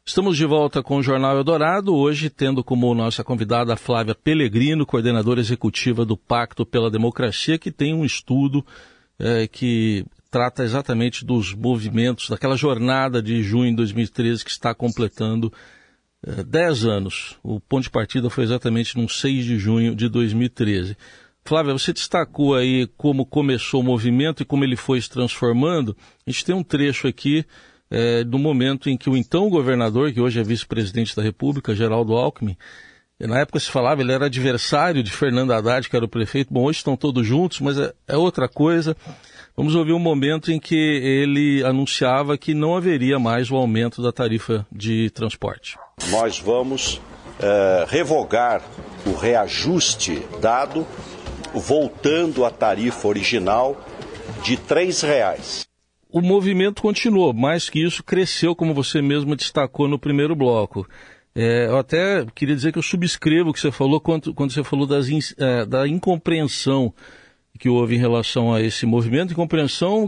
Estamos 0.06 0.36
de 0.36 0.46
volta 0.46 0.84
com 0.84 0.98
o 0.98 1.02
Jornal 1.02 1.38
Eldorado, 1.38 1.96
hoje 1.96 2.30
tendo 2.30 2.62
como 2.62 2.94
nossa 2.94 3.24
convidada 3.24 3.74
a 3.74 3.78
Flávia 3.78 4.13
Pellegrino, 4.13 4.86
coordenadora 4.86 5.39
executiva 5.39 6.06
do 6.06 6.18
Pacto 6.18 6.66
pela 6.66 6.92
Democracia, 6.92 7.58
que 7.58 7.72
tem 7.72 7.94
um 7.94 8.04
estudo 8.04 8.66
é, 9.18 9.48
que 9.48 10.06
trata 10.30 10.62
exatamente 10.66 11.24
dos 11.24 11.54
movimentos, 11.54 12.28
daquela 12.28 12.58
jornada 12.58 13.24
de 13.24 13.42
junho 13.42 13.70
de 13.70 13.78
2013 13.78 14.44
que 14.44 14.52
está 14.52 14.76
completando 14.76 15.52
é, 16.22 16.44
10 16.44 16.86
anos. 16.86 17.38
O 17.42 17.62
ponto 17.62 17.84
de 17.84 17.89
partida 17.89 18.30
foi 18.30 18.44
exatamente 18.44 18.98
no 18.98 19.08
6 19.08 19.46
de 19.46 19.58
junho 19.58 19.96
de 19.96 20.10
2013. 20.10 20.98
Flávia, 21.46 21.72
você 21.72 21.94
destacou 21.94 22.56
aí 22.56 22.88
como 22.98 23.26
começou 23.26 23.80
o 23.80 23.84
movimento 23.84 24.44
e 24.44 24.46
como 24.46 24.66
ele 24.66 24.76
foi 24.76 25.00
se 25.00 25.10
transformando. 25.10 25.96
A 26.28 26.30
gente 26.30 26.44
tem 26.44 26.54
um 26.54 26.63
trecho 26.63 27.08
aqui 27.08 27.46
é, 27.93 28.23
do 28.23 28.39
momento 28.39 28.89
em 28.89 28.97
que 28.97 29.08
o 29.08 29.15
então 29.15 29.47
governador, 29.49 30.12
que 30.12 30.19
hoje 30.19 30.39
é 30.39 30.43
vice-presidente 30.43 31.15
da 31.15 31.21
República, 31.21 31.75
Geraldo 31.75 32.13
Alckmin, 32.15 32.58
na 33.19 33.39
época 33.39 33.60
se 33.60 33.69
falava, 33.69 34.01
ele 34.01 34.12
era 34.12 34.25
adversário 34.25 35.03
de 35.03 35.12
Fernando 35.12 35.53
Haddad, 35.53 35.88
que 35.88 35.95
era 35.95 36.03
o 36.03 36.10
prefeito. 36.10 36.51
Bom, 36.51 36.63
hoje 36.63 36.79
estão 36.79 36.97
todos 36.97 37.25
juntos, 37.25 37.60
mas 37.60 37.77
é, 37.77 37.93
é 38.08 38.17
outra 38.17 38.49
coisa. 38.49 38.97
Vamos 39.56 39.75
ouvir 39.75 39.93
um 39.93 39.99
momento 39.99 40.51
em 40.51 40.60
que 40.60 40.75
ele 40.75 41.63
anunciava 41.63 42.36
que 42.36 42.56
não 42.56 42.75
haveria 42.75 43.19
mais 43.19 43.51
o 43.51 43.56
aumento 43.56 44.01
da 44.01 44.12
tarifa 44.12 44.65
de 44.71 45.12
transporte. 45.12 45.77
Nós 46.10 46.39
vamos 46.39 46.99
é, 47.39 47.86
revogar 47.88 48.63
o 49.06 49.13
reajuste 49.13 50.23
dado, 50.41 50.86
voltando 51.53 52.43
à 52.43 52.49
tarifa 52.49 53.08
original 53.08 53.79
de 54.43 54.56
R$ 54.56 55.08
reais 55.08 55.62
o 56.13 56.21
movimento 56.21 56.84
continuou, 56.84 57.34
mais 57.34 57.71
que 57.71 57.84
isso, 57.84 58.04
cresceu, 58.04 58.56
como 58.56 58.71
você 58.71 59.02
mesmo 59.02 59.36
destacou 59.36 59.88
no 59.88 59.97
primeiro 59.97 60.36
bloco. 60.36 60.88
É, 61.34 61.65
eu 61.65 61.78
até 61.80 62.23
queria 62.36 62.56
dizer 62.56 62.71
que 62.71 62.78
eu 62.78 62.84
subscrevo 62.84 63.49
o 63.49 63.54
que 63.54 63.60
você 63.60 63.71
falou 63.71 63.99
quando, 63.99 64.32
quando 64.32 64.52
você 64.52 64.63
falou 64.63 64.86
das, 64.86 65.08
é, 65.39 65.65
da 65.65 65.88
incompreensão 65.88 66.93
que 67.58 67.67
houve 67.67 67.95
em 67.95 67.99
relação 67.99 68.54
a 68.54 68.62
esse 68.62 68.86
movimento, 68.86 69.34
incompreensão 69.34 70.08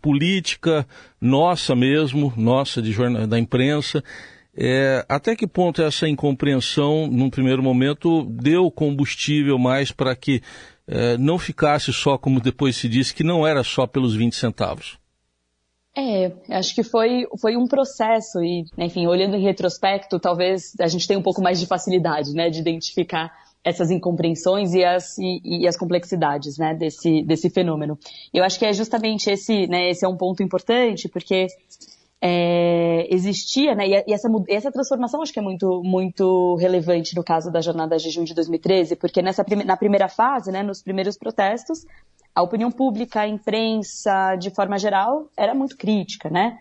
política 0.00 0.86
nossa 1.20 1.74
mesmo, 1.74 2.32
nossa 2.36 2.80
de 2.80 2.94
da 3.26 3.36
imprensa. 3.36 4.04
É, 4.56 5.04
até 5.08 5.34
que 5.34 5.46
ponto 5.46 5.82
essa 5.82 6.08
incompreensão, 6.08 7.08
num 7.08 7.30
primeiro 7.30 7.64
momento, 7.64 8.24
deu 8.30 8.70
combustível 8.70 9.58
mais 9.58 9.90
para 9.90 10.14
que 10.14 10.40
é, 10.86 11.18
não 11.18 11.36
ficasse 11.36 11.92
só, 11.92 12.16
como 12.16 12.40
depois 12.40 12.76
se 12.76 12.88
disse, 12.88 13.12
que 13.12 13.24
não 13.24 13.44
era 13.44 13.64
só 13.64 13.88
pelos 13.88 14.14
20 14.14 14.36
centavos? 14.36 15.04
É, 15.98 16.30
acho 16.50 16.74
que 16.74 16.82
foi, 16.82 17.26
foi 17.40 17.56
um 17.56 17.66
processo 17.66 18.44
e, 18.44 18.66
enfim, 18.76 19.06
olhando 19.06 19.34
em 19.34 19.42
retrospecto, 19.42 20.20
talvez 20.20 20.74
a 20.78 20.88
gente 20.88 21.08
tenha 21.08 21.18
um 21.18 21.22
pouco 21.22 21.40
mais 21.40 21.58
de 21.58 21.66
facilidade, 21.66 22.34
né, 22.34 22.50
de 22.50 22.60
identificar 22.60 23.32
essas 23.64 23.90
incompreensões 23.90 24.74
e 24.74 24.84
as, 24.84 25.16
e, 25.16 25.40
e, 25.42 25.66
as 25.66 25.74
complexidades, 25.74 26.58
né, 26.58 26.74
desse, 26.74 27.22
desse 27.22 27.48
fenômeno. 27.48 27.98
Eu 28.32 28.44
acho 28.44 28.58
que 28.58 28.66
é 28.66 28.74
justamente 28.74 29.30
esse, 29.30 29.66
né, 29.68 29.88
esse 29.88 30.04
é 30.04 30.08
um 30.08 30.16
ponto 30.18 30.42
importante, 30.42 31.08
porque 31.08 31.46
é, 32.20 33.06
existia, 33.14 33.74
né, 33.74 33.86
e 33.88 34.12
essa, 34.12 34.28
essa 34.48 34.72
transformação 34.72 35.22
acho 35.22 35.32
que 35.32 35.38
é 35.38 35.42
muito, 35.42 35.82
muito 35.84 36.56
relevante 36.56 37.14
no 37.14 37.22
caso 37.22 37.50
da 37.50 37.60
jornada 37.60 37.96
de 37.98 38.10
junho 38.10 38.26
de 38.26 38.34
2013, 38.34 38.96
porque 38.96 39.20
nessa, 39.20 39.44
na 39.64 39.76
primeira 39.76 40.08
fase, 40.08 40.50
né, 40.50 40.62
nos 40.62 40.82
primeiros 40.82 41.16
protestos, 41.16 41.84
a 42.34 42.42
opinião 42.42 42.70
pública, 42.70 43.20
a 43.20 43.28
imprensa, 43.28 44.36
de 44.36 44.50
forma 44.50 44.78
geral, 44.78 45.28
era 45.36 45.54
muito 45.54 45.76
crítica, 45.76 46.28
né? 46.28 46.58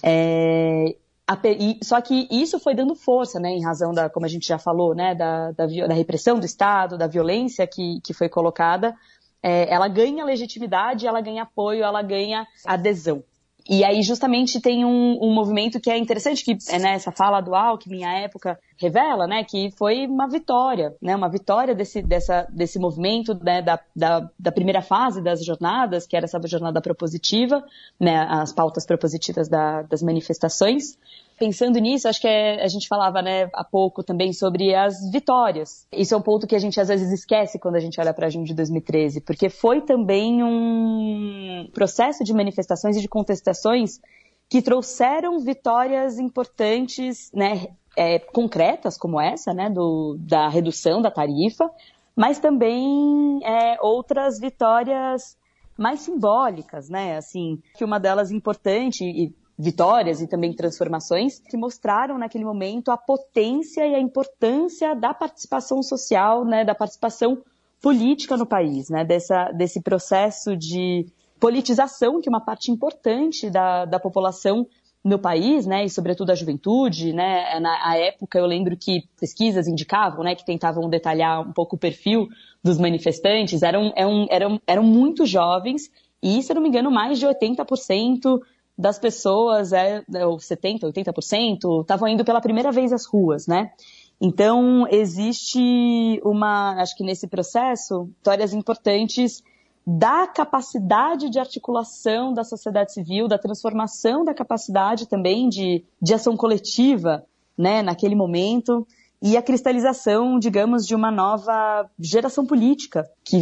É, 0.00 0.94
a, 1.26 1.36
e, 1.44 1.78
só 1.82 2.00
que 2.00 2.28
isso 2.30 2.58
foi 2.58 2.74
dando 2.74 2.94
força, 2.94 3.38
né, 3.40 3.50
em 3.50 3.62
razão 3.62 3.92
da, 3.92 4.08
como 4.08 4.26
a 4.26 4.28
gente 4.28 4.46
já 4.46 4.58
falou, 4.58 4.94
né, 4.94 5.14
da, 5.14 5.52
da, 5.52 5.66
da 5.66 5.94
repressão 5.94 6.38
do 6.38 6.46
Estado, 6.46 6.96
da 6.96 7.06
violência 7.06 7.66
que, 7.66 8.00
que 8.02 8.14
foi 8.14 8.28
colocada, 8.28 8.94
é, 9.42 9.72
ela 9.72 9.88
ganha 9.88 10.24
legitimidade, 10.24 11.06
ela 11.06 11.20
ganha 11.20 11.42
apoio, 11.42 11.84
ela 11.84 12.02
ganha 12.02 12.46
adesão. 12.64 13.22
E 13.68 13.84
aí 13.84 14.02
justamente 14.02 14.60
tem 14.60 14.84
um, 14.84 15.18
um 15.22 15.34
movimento 15.34 15.78
que 15.78 15.90
é 15.90 15.98
interessante, 15.98 16.42
que 16.42 16.56
é 16.70 16.78
né, 16.78 16.98
fala 16.98 17.40
do 17.42 17.54
Alckmin, 17.54 18.02
a 18.02 18.14
época, 18.20 18.58
revela, 18.78 19.26
né, 19.26 19.44
que 19.44 19.70
foi 19.76 20.06
uma 20.06 20.26
vitória, 20.26 20.96
né, 21.02 21.14
uma 21.14 21.28
vitória 21.28 21.74
desse, 21.74 22.00
dessa, 22.00 22.46
desse 22.50 22.78
movimento, 22.78 23.34
né, 23.34 23.60
da, 23.60 23.78
da, 23.94 24.30
da 24.38 24.50
primeira 24.50 24.80
fase 24.80 25.20
das 25.20 25.44
jornadas, 25.44 26.06
que 26.06 26.16
era 26.16 26.24
essa 26.24 26.40
jornada 26.46 26.80
propositiva, 26.80 27.62
né, 28.00 28.26
as 28.30 28.52
pautas 28.52 28.86
propositivas 28.86 29.48
da, 29.48 29.82
das 29.82 30.02
manifestações, 30.02 30.96
pensando 31.38 31.78
nisso, 31.78 32.08
acho 32.08 32.20
que 32.20 32.28
é, 32.28 32.62
a 32.62 32.68
gente 32.68 32.88
falava 32.88 33.22
né, 33.22 33.48
há 33.54 33.64
pouco 33.64 34.02
também 34.02 34.32
sobre 34.32 34.74
as 34.74 35.10
vitórias. 35.10 35.86
Isso 35.92 36.14
é 36.14 36.16
um 36.16 36.22
ponto 36.22 36.46
que 36.46 36.56
a 36.56 36.58
gente 36.58 36.80
às 36.80 36.88
vezes 36.88 37.12
esquece 37.12 37.58
quando 37.58 37.76
a 37.76 37.80
gente 37.80 38.00
olha 38.00 38.12
para 38.12 38.28
junho 38.28 38.44
de 38.44 38.54
2013, 38.54 39.20
porque 39.20 39.48
foi 39.48 39.80
também 39.80 40.42
um 40.42 41.70
processo 41.72 42.24
de 42.24 42.34
manifestações 42.34 42.96
e 42.96 43.00
de 43.00 43.08
contestações 43.08 44.00
que 44.48 44.62
trouxeram 44.62 45.38
vitórias 45.38 46.18
importantes, 46.18 47.30
né, 47.32 47.68
é, 47.96 48.18
concretas 48.18 48.96
como 48.96 49.20
essa, 49.20 49.52
né, 49.52 49.68
do, 49.70 50.16
da 50.18 50.48
redução 50.48 51.00
da 51.00 51.10
tarifa, 51.10 51.70
mas 52.16 52.38
também 52.38 53.40
é, 53.44 53.76
outras 53.80 54.40
vitórias 54.40 55.36
mais 55.76 56.00
simbólicas, 56.00 56.88
né, 56.88 57.16
assim, 57.16 57.62
que 57.76 57.84
uma 57.84 58.00
delas 58.00 58.32
importante 58.32 59.04
e 59.04 59.32
vitórias 59.58 60.20
e 60.20 60.28
também 60.28 60.52
transformações 60.52 61.40
que 61.40 61.56
mostraram 61.56 62.16
naquele 62.16 62.44
momento 62.44 62.92
a 62.92 62.96
potência 62.96 63.84
e 63.84 63.94
a 63.94 64.00
importância 64.00 64.94
da 64.94 65.12
participação 65.12 65.82
social, 65.82 66.44
né, 66.44 66.64
da 66.64 66.76
participação 66.76 67.38
política 67.82 68.36
no 68.36 68.46
país, 68.46 68.88
né, 68.88 69.04
dessa, 69.04 69.50
desse 69.50 69.80
processo 69.80 70.56
de 70.56 71.06
politização 71.40 72.20
que 72.20 72.28
uma 72.28 72.40
parte 72.40 72.70
importante 72.70 73.50
da, 73.50 73.84
da 73.84 73.98
população 73.98 74.66
no 75.02 75.18
país, 75.18 75.66
né, 75.66 75.84
e 75.84 75.90
sobretudo 75.90 76.30
a 76.30 76.34
juventude, 76.34 77.12
né, 77.12 77.58
na 77.58 77.96
época 77.96 78.38
eu 78.38 78.46
lembro 78.46 78.76
que 78.76 79.04
pesquisas 79.18 79.66
indicavam, 79.66 80.22
né, 80.22 80.36
que 80.36 80.44
tentavam 80.44 80.88
detalhar 80.88 81.40
um 81.40 81.52
pouco 81.52 81.74
o 81.74 81.78
perfil 81.78 82.28
dos 82.62 82.78
manifestantes, 82.78 83.62
eram, 83.62 83.92
eram, 83.96 84.26
eram, 84.30 84.60
eram 84.66 84.82
muito 84.84 85.26
jovens 85.26 85.90
e, 86.22 86.42
se 86.42 86.50
eu 86.50 86.54
não 86.54 86.62
me 86.62 86.68
engano, 86.68 86.90
mais 86.90 87.18
de 87.18 87.26
80% 87.26 88.40
das 88.78 88.98
pessoas, 88.98 89.72
é, 89.72 90.04
ou 90.24 90.36
70%, 90.36 90.82
80%, 90.82 91.82
estavam 91.82 92.06
indo 92.06 92.24
pela 92.24 92.40
primeira 92.40 92.70
vez 92.70 92.92
às 92.92 93.04
ruas, 93.04 93.48
né? 93.48 93.72
Então, 94.20 94.86
existe 94.88 96.20
uma, 96.24 96.80
acho 96.80 96.96
que 96.96 97.04
nesse 97.04 97.26
processo, 97.26 98.04
vitórias 98.04 98.52
importantes 98.52 99.42
da 99.86 100.26
capacidade 100.26 101.30
de 101.30 101.38
articulação 101.38 102.32
da 102.32 102.44
sociedade 102.44 102.92
civil, 102.92 103.26
da 103.26 103.38
transformação 103.38 104.24
da 104.24 104.34
capacidade 104.34 105.06
também 105.08 105.48
de, 105.48 105.84
de 106.00 106.14
ação 106.14 106.36
coletiva, 106.36 107.24
né, 107.56 107.80
naquele 107.80 108.14
momento, 108.14 108.86
e 109.20 109.36
a 109.36 109.42
cristalização, 109.42 110.38
digamos, 110.38 110.86
de 110.86 110.94
uma 110.94 111.10
nova 111.10 111.88
geração 111.98 112.46
política, 112.46 113.08
que 113.24 113.40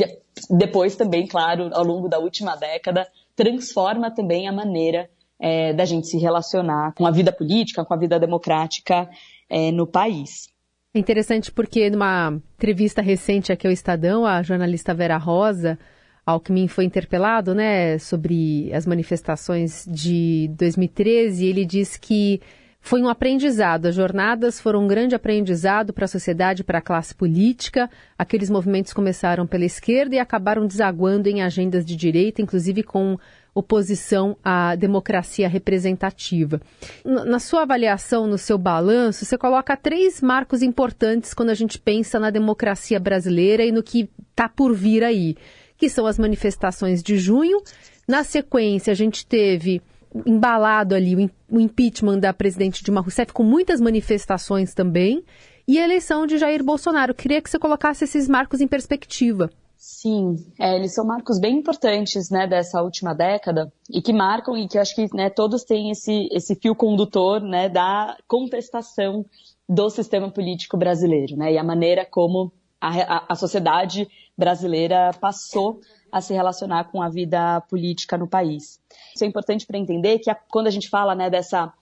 depois 0.49 0.94
também, 0.96 1.27
claro, 1.27 1.70
ao 1.72 1.85
longo 1.85 2.09
da 2.09 2.18
última 2.18 2.55
década, 2.55 3.07
transforma 3.35 4.11
também 4.11 4.49
a 4.49 4.53
maneira 4.53 5.11
é, 5.40 5.72
da 5.72 5.85
gente 5.85 6.07
se 6.07 6.18
relacionar 6.18 6.92
com 6.94 7.07
a 7.07 7.11
vida 7.11 7.33
política, 7.33 7.85
com 7.85 7.94
a 7.94 7.96
vida 7.96 8.18
democrática 8.18 9.09
é, 9.49 9.70
no 9.70 9.87
país. 9.87 10.49
É 10.94 10.99
interessante 10.99 11.53
porque 11.53 11.90
numa 11.90 12.40
entrevista 12.57 13.03
recente 13.03 13.53
aqui 13.53 13.66
ao 13.66 13.72
Estadão, 13.72 14.25
a 14.25 14.42
jornalista 14.42 14.94
Vera 14.94 15.18
Rosa, 15.18 15.79
Alckmin 16.25 16.66
foi 16.68 16.85
interpelado, 16.85 17.55
né, 17.55 17.99
sobre 17.99 18.72
as 18.72 18.87
manifestações 18.87 19.87
de 19.87 20.51
2013, 20.57 21.44
e 21.44 21.49
ele 21.49 21.64
diz 21.64 21.96
que 21.96 22.40
foi 22.81 23.03
um 23.03 23.09
aprendizado. 23.09 23.87
As 23.87 23.94
jornadas 23.94 24.61
foram 24.61 24.85
um 24.85 24.87
grande 24.87 25.14
aprendizado 25.14 25.92
para 25.92 26.05
a 26.05 26.09
sociedade, 26.09 26.64
para 26.64 26.79
a 26.79 26.83
classe 26.83 27.14
política. 27.14 27.90
Aqueles 28.16 28.49
movimentos 28.49 28.92
começaram 28.92 29.46
pela 29.46 29.64
esquerda 29.64 30.14
e 30.14 30.18
acabaram 30.18 30.66
desaguando 30.66 31.29
em 31.29 31.42
agendas 31.42 31.85
de 31.85 31.94
direita, 31.94 32.40
inclusive 32.40 32.83
com 32.83 33.18
oposição 33.57 34.37
à 34.45 34.77
democracia 34.77 35.49
representativa. 35.49 36.61
Na 37.03 37.38
sua 37.38 37.62
avaliação, 37.62 38.27
no 38.27 38.37
seu 38.37 38.59
balanço, 38.59 39.25
você 39.25 39.38
coloca 39.38 39.75
três 39.75 40.21
marcos 40.21 40.62
importantes 40.62 41.33
quando 41.33 41.49
a 41.49 41.55
gente 41.55 41.79
pensa 41.79 42.21
na 42.21 42.29
democracia 42.29 43.01
brasileira 43.01 43.64
e 43.64 43.73
no 43.73 43.83
que 43.83 44.11
está 44.31 44.47
por 44.47 44.75
vir 44.75 45.03
aí, 45.03 45.37
que 45.79 45.88
são 45.88 46.05
as 46.07 46.19
manifestações 46.19 47.03
de 47.03 47.16
junho. 47.16 47.62
Na 48.07 48.23
sequência, 48.23 48.90
a 48.90 48.95
gente 48.95 49.27
teve 49.27 49.81
embalado 50.27 50.95
ali 50.95 51.31
o 51.51 51.59
impeachment 51.59 52.19
da 52.19 52.35
presidente 52.35 52.85
Dilma 52.85 53.01
Rousseff 53.01 53.33
com 53.33 53.42
muitas 53.42 53.81
manifestações 53.81 54.75
também 54.75 55.25
e 55.66 55.79
a 55.79 55.85
eleição 55.85 56.27
de 56.27 56.37
Jair 56.37 56.62
Bolsonaro. 56.62 57.14
Queria 57.14 57.40
que 57.40 57.49
você 57.49 57.59
colocasse 57.59 58.05
esses 58.05 58.29
marcos 58.29 58.61
em 58.61 58.69
perspectiva. 58.69 59.51
Sim, 59.88 60.35
é, 60.59 60.75
eles 60.75 60.92
são 60.94 61.07
marcos 61.07 61.38
bem 61.38 61.59
importantes 61.59 62.29
né, 62.29 62.44
dessa 62.44 62.83
última 62.83 63.14
década 63.14 63.72
e 63.88 64.03
que 64.03 64.12
marcam 64.12 64.57
e 64.57 64.66
que 64.66 64.77
acho 64.79 64.92
que 64.96 65.07
né, 65.14 65.31
todos 65.31 65.62
têm 65.62 65.92
esse, 65.92 66.29
esse 66.33 66.57
fio 66.57 66.75
condutor 66.75 67.40
né, 67.40 67.68
da 67.68 68.16
contestação 68.27 69.25
do 69.68 69.88
sistema 69.88 70.29
político 70.29 70.77
brasileiro 70.77 71.37
né, 71.37 71.53
e 71.53 71.57
a 71.57 71.62
maneira 71.62 72.05
como 72.05 72.53
a, 72.81 72.88
a, 72.88 73.27
a 73.29 73.35
sociedade 73.37 74.09
brasileira 74.37 75.12
passou 75.20 75.79
a 76.11 76.20
se 76.20 76.35
relacionar 76.35 76.90
com 76.90 77.01
a 77.01 77.09
vida 77.09 77.61
política 77.70 78.18
no 78.18 78.27
país. 78.27 78.81
Isso 79.14 79.22
é 79.22 79.27
importante 79.29 79.64
para 79.64 79.79
entender 79.79 80.18
que 80.18 80.29
a, 80.29 80.35
quando 80.35 80.66
a 80.66 80.70
gente 80.70 80.88
fala 80.88 81.14
né, 81.14 81.31
dessa 81.31 81.72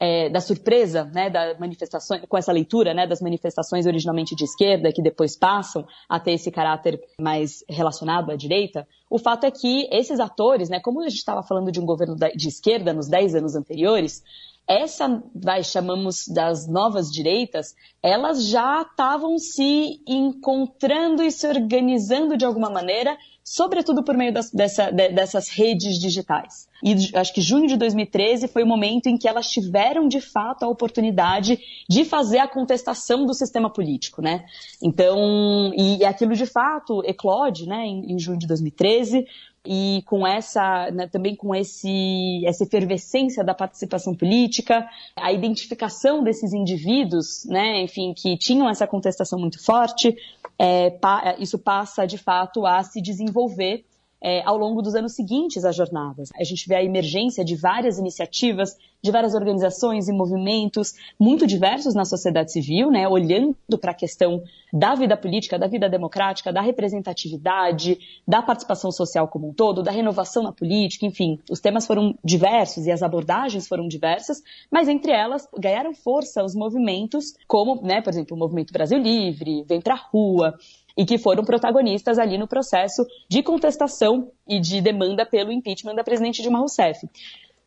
é, 0.00 0.28
da 0.28 0.40
surpresa, 0.40 1.04
né, 1.04 1.28
da 1.28 1.58
manifestação, 1.58 2.18
com 2.20 2.36
essa 2.36 2.52
leitura, 2.52 2.94
né, 2.94 3.06
das 3.06 3.20
manifestações 3.20 3.86
originalmente 3.86 4.36
de 4.36 4.44
esquerda, 4.44 4.92
que 4.92 5.02
depois 5.02 5.36
passam 5.36 5.86
a 6.08 6.20
ter 6.20 6.32
esse 6.32 6.50
caráter 6.50 7.00
mais 7.20 7.64
relacionado 7.68 8.30
à 8.30 8.36
direita, 8.36 8.86
o 9.10 9.18
fato 9.18 9.44
é 9.44 9.50
que 9.50 9.88
esses 9.90 10.20
atores, 10.20 10.68
né, 10.68 10.80
como 10.80 11.00
a 11.00 11.08
gente 11.08 11.18
estava 11.18 11.42
falando 11.42 11.72
de 11.72 11.80
um 11.80 11.86
governo 11.86 12.14
de 12.14 12.48
esquerda 12.48 12.92
nos 12.92 13.08
dez 13.08 13.34
anos 13.34 13.56
anteriores, 13.56 14.22
essa, 14.68 15.22
vai, 15.34 15.64
chamamos 15.64 16.28
das 16.28 16.68
novas 16.68 17.10
direitas, 17.10 17.74
elas 18.02 18.46
já 18.46 18.82
estavam 18.82 19.38
se 19.38 20.02
encontrando 20.06 21.22
e 21.22 21.30
se 21.30 21.48
organizando 21.48 22.36
de 22.36 22.44
alguma 22.44 22.68
maneira 22.68 23.16
sobretudo 23.48 24.02
por 24.04 24.14
meio 24.14 24.32
das, 24.32 24.50
dessa, 24.50 24.90
de, 24.90 25.08
dessas 25.08 25.48
redes 25.48 25.98
digitais. 25.98 26.68
E 26.82 26.94
acho 27.16 27.32
que 27.32 27.40
junho 27.40 27.66
de 27.66 27.76
2013 27.76 28.46
foi 28.46 28.62
o 28.62 28.66
momento 28.66 29.06
em 29.06 29.16
que 29.16 29.26
elas 29.26 29.48
tiveram 29.48 30.06
de 30.06 30.20
fato 30.20 30.64
a 30.64 30.68
oportunidade 30.68 31.58
de 31.88 32.04
fazer 32.04 32.38
a 32.38 32.46
contestação 32.46 33.24
do 33.24 33.32
sistema 33.32 33.70
político, 33.72 34.20
né? 34.20 34.44
Então, 34.82 35.72
e, 35.74 35.98
e 35.98 36.04
aquilo 36.04 36.34
de 36.34 36.46
fato 36.46 37.02
eclode, 37.04 37.66
né, 37.66 37.86
em, 37.86 38.12
em 38.12 38.18
junho 38.18 38.38
de 38.38 38.46
2013 38.46 39.26
e 39.66 40.02
com 40.06 40.26
essa, 40.26 40.90
né, 40.90 41.06
também 41.08 41.34
com 41.34 41.54
esse, 41.54 42.42
essa 42.46 42.64
efervescência 42.64 43.44
da 43.44 43.54
participação 43.54 44.14
política, 44.14 44.88
a 45.16 45.32
identificação 45.32 46.22
desses 46.22 46.52
indivíduos, 46.54 47.44
né, 47.44 47.82
enfim, 47.82 48.14
que 48.16 48.36
tinham 48.38 48.68
essa 48.68 48.86
contestação 48.86 49.38
muito 49.38 49.62
forte, 49.62 50.16
é, 50.58 50.90
pa, 50.90 51.36
isso 51.38 51.58
passa 51.58 52.06
de 52.06 52.18
fato 52.18 52.66
a 52.66 52.82
se 52.82 53.00
desenvolver 53.00 53.84
é, 54.22 54.42
ao 54.44 54.56
longo 54.56 54.82
dos 54.82 54.94
anos 54.94 55.14
seguintes 55.14 55.64
às 55.64 55.76
jornadas. 55.76 56.30
A 56.38 56.44
gente 56.44 56.68
vê 56.68 56.76
a 56.76 56.82
emergência 56.82 57.44
de 57.44 57.54
várias 57.54 57.98
iniciativas, 57.98 58.76
de 59.00 59.10
várias 59.12 59.34
organizações 59.34 60.08
e 60.08 60.12
movimentos 60.12 60.94
muito 61.18 61.46
diversos 61.46 61.94
na 61.94 62.04
sociedade 62.04 62.52
civil, 62.52 62.90
né, 62.90 63.06
olhando 63.06 63.56
para 63.80 63.92
a 63.92 63.94
questão 63.94 64.42
da 64.72 64.94
vida 64.94 65.16
política, 65.16 65.58
da 65.58 65.68
vida 65.68 65.88
democrática, 65.88 66.52
da 66.52 66.60
representatividade, 66.60 67.98
da 68.26 68.42
participação 68.42 68.90
social 68.90 69.28
como 69.28 69.48
um 69.48 69.54
todo, 69.54 69.82
da 69.82 69.92
renovação 69.92 70.42
na 70.42 70.52
política, 70.52 71.06
enfim, 71.06 71.38
os 71.48 71.60
temas 71.60 71.86
foram 71.86 72.14
diversos 72.24 72.86
e 72.86 72.90
as 72.90 73.02
abordagens 73.02 73.68
foram 73.68 73.86
diversas, 73.86 74.42
mas 74.70 74.88
entre 74.88 75.12
elas 75.12 75.48
ganharam 75.56 75.94
força 75.94 76.44
os 76.44 76.54
movimentos 76.54 77.34
como, 77.46 77.80
né, 77.82 78.02
por 78.02 78.10
exemplo, 78.10 78.36
o 78.36 78.38
Movimento 78.38 78.72
Brasil 78.72 78.98
Livre, 78.98 79.64
Vem 79.66 79.80
Pra 79.80 79.94
Rua, 79.94 80.54
e 80.98 81.06
que 81.06 81.16
foram 81.16 81.44
protagonistas 81.44 82.18
ali 82.18 82.36
no 82.36 82.48
processo 82.48 83.06
de 83.28 83.40
contestação 83.40 84.32
e 84.48 84.58
de 84.58 84.80
demanda 84.80 85.24
pelo 85.24 85.52
impeachment 85.52 85.94
da 85.94 86.02
presidente 86.02 86.42
Dilma 86.42 86.58
Rousseff. 86.58 87.08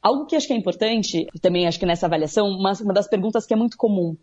Algo 0.03 0.25
que 0.25 0.35
acho 0.35 0.47
que 0.47 0.53
é 0.53 0.57
importante, 0.57 1.25
também 1.41 1.65
acho 1.65 1.79
que 1.79 1.85
nessa 1.85 2.07
avaliação, 2.07 2.49
uma, 2.49 2.73
uma 2.81 2.93
das 2.93 3.07
perguntas 3.07 3.45
que 3.45 3.53
é 3.53 3.55
muito 3.55 3.77
comum. 3.77 4.17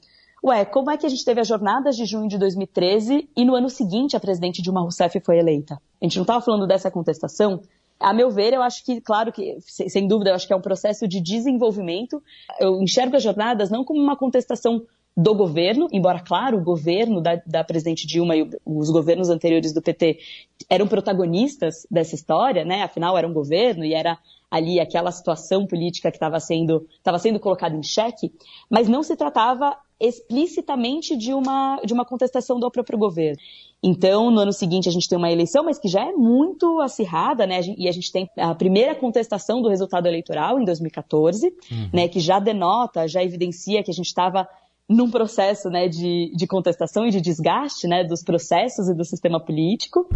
Ué, 0.44 0.66
como 0.66 0.90
é 0.90 0.98
que 0.98 1.06
a 1.06 1.08
gente 1.08 1.24
teve 1.24 1.40
as 1.40 1.48
jornadas 1.48 1.96
de 1.96 2.04
junho 2.04 2.28
de 2.28 2.36
2013 2.36 3.30
e 3.34 3.44
no 3.46 3.54
ano 3.54 3.70
seguinte 3.70 4.14
a 4.14 4.20
presidente 4.20 4.60
Dilma 4.60 4.82
Rousseff 4.82 5.18
foi 5.20 5.38
eleita? 5.38 5.80
A 6.00 6.04
gente 6.04 6.16
não 6.16 6.24
estava 6.24 6.44
falando 6.44 6.66
dessa 6.66 6.90
contestação? 6.90 7.62
A 7.98 8.12
meu 8.12 8.30
ver, 8.30 8.52
eu 8.52 8.62
acho 8.62 8.84
que, 8.84 9.00
claro 9.00 9.32
que, 9.32 9.56
sem 9.66 10.06
dúvida, 10.06 10.30
eu 10.30 10.34
acho 10.34 10.46
que 10.46 10.52
é 10.52 10.56
um 10.56 10.60
processo 10.60 11.08
de 11.08 11.20
desenvolvimento. 11.20 12.22
Eu 12.60 12.80
enxergo 12.80 13.16
as 13.16 13.22
jornadas 13.22 13.70
não 13.70 13.84
como 13.84 14.00
uma 14.00 14.16
contestação 14.16 14.84
do 15.18 15.34
governo, 15.34 15.88
embora, 15.92 16.20
claro, 16.20 16.58
o 16.58 16.62
governo 16.62 17.20
da, 17.20 17.42
da 17.44 17.64
presidente 17.64 18.06
Dilma 18.06 18.36
e 18.36 18.48
os 18.64 18.88
governos 18.88 19.28
anteriores 19.28 19.72
do 19.72 19.82
PT 19.82 20.20
eram 20.70 20.86
protagonistas 20.86 21.84
dessa 21.90 22.14
história, 22.14 22.64
né? 22.64 22.84
Afinal, 22.84 23.18
era 23.18 23.26
um 23.26 23.32
governo 23.32 23.84
e 23.84 23.92
era 23.92 24.16
ali 24.48 24.78
aquela 24.78 25.10
situação 25.10 25.66
política 25.66 26.12
que 26.12 26.16
estava 26.16 26.38
sendo, 26.38 26.86
estava 26.96 27.18
sendo 27.18 27.40
colocada 27.40 27.74
em 27.74 27.82
xeque, 27.82 28.32
mas 28.70 28.88
não 28.88 29.02
se 29.02 29.16
tratava 29.16 29.76
explicitamente 29.98 31.16
de 31.16 31.34
uma, 31.34 31.80
de 31.84 31.92
uma 31.92 32.04
contestação 32.04 32.60
do 32.60 32.70
próprio 32.70 32.96
governo. 32.96 33.38
Então, 33.82 34.30
no 34.30 34.40
ano 34.40 34.52
seguinte, 34.52 34.88
a 34.88 34.92
gente 34.92 35.08
tem 35.08 35.18
uma 35.18 35.32
eleição, 35.32 35.64
mas 35.64 35.80
que 35.80 35.88
já 35.88 36.08
é 36.08 36.12
muito 36.12 36.80
acirrada, 36.80 37.44
né? 37.44 37.60
E 37.76 37.88
a 37.88 37.92
gente 37.92 38.12
tem 38.12 38.30
a 38.36 38.54
primeira 38.54 38.94
contestação 38.94 39.60
do 39.60 39.68
resultado 39.68 40.06
eleitoral 40.06 40.60
em 40.60 40.64
2014, 40.64 41.48
uhum. 41.48 41.90
né? 41.92 42.06
Que 42.06 42.20
já 42.20 42.38
denota, 42.38 43.08
já 43.08 43.20
evidencia 43.20 43.82
que 43.82 43.90
a 43.90 43.94
gente 43.94 44.06
estava 44.06 44.48
num 44.88 45.10
processo 45.10 45.68
né, 45.68 45.88
de, 45.88 46.32
de 46.34 46.46
contestação 46.46 47.06
e 47.06 47.10
de 47.10 47.20
desgaste 47.20 47.86
né, 47.86 48.04
dos 48.04 48.22
processos 48.22 48.88
e 48.88 48.94
do 48.94 49.04
sistema 49.04 49.38
político. 49.38 50.08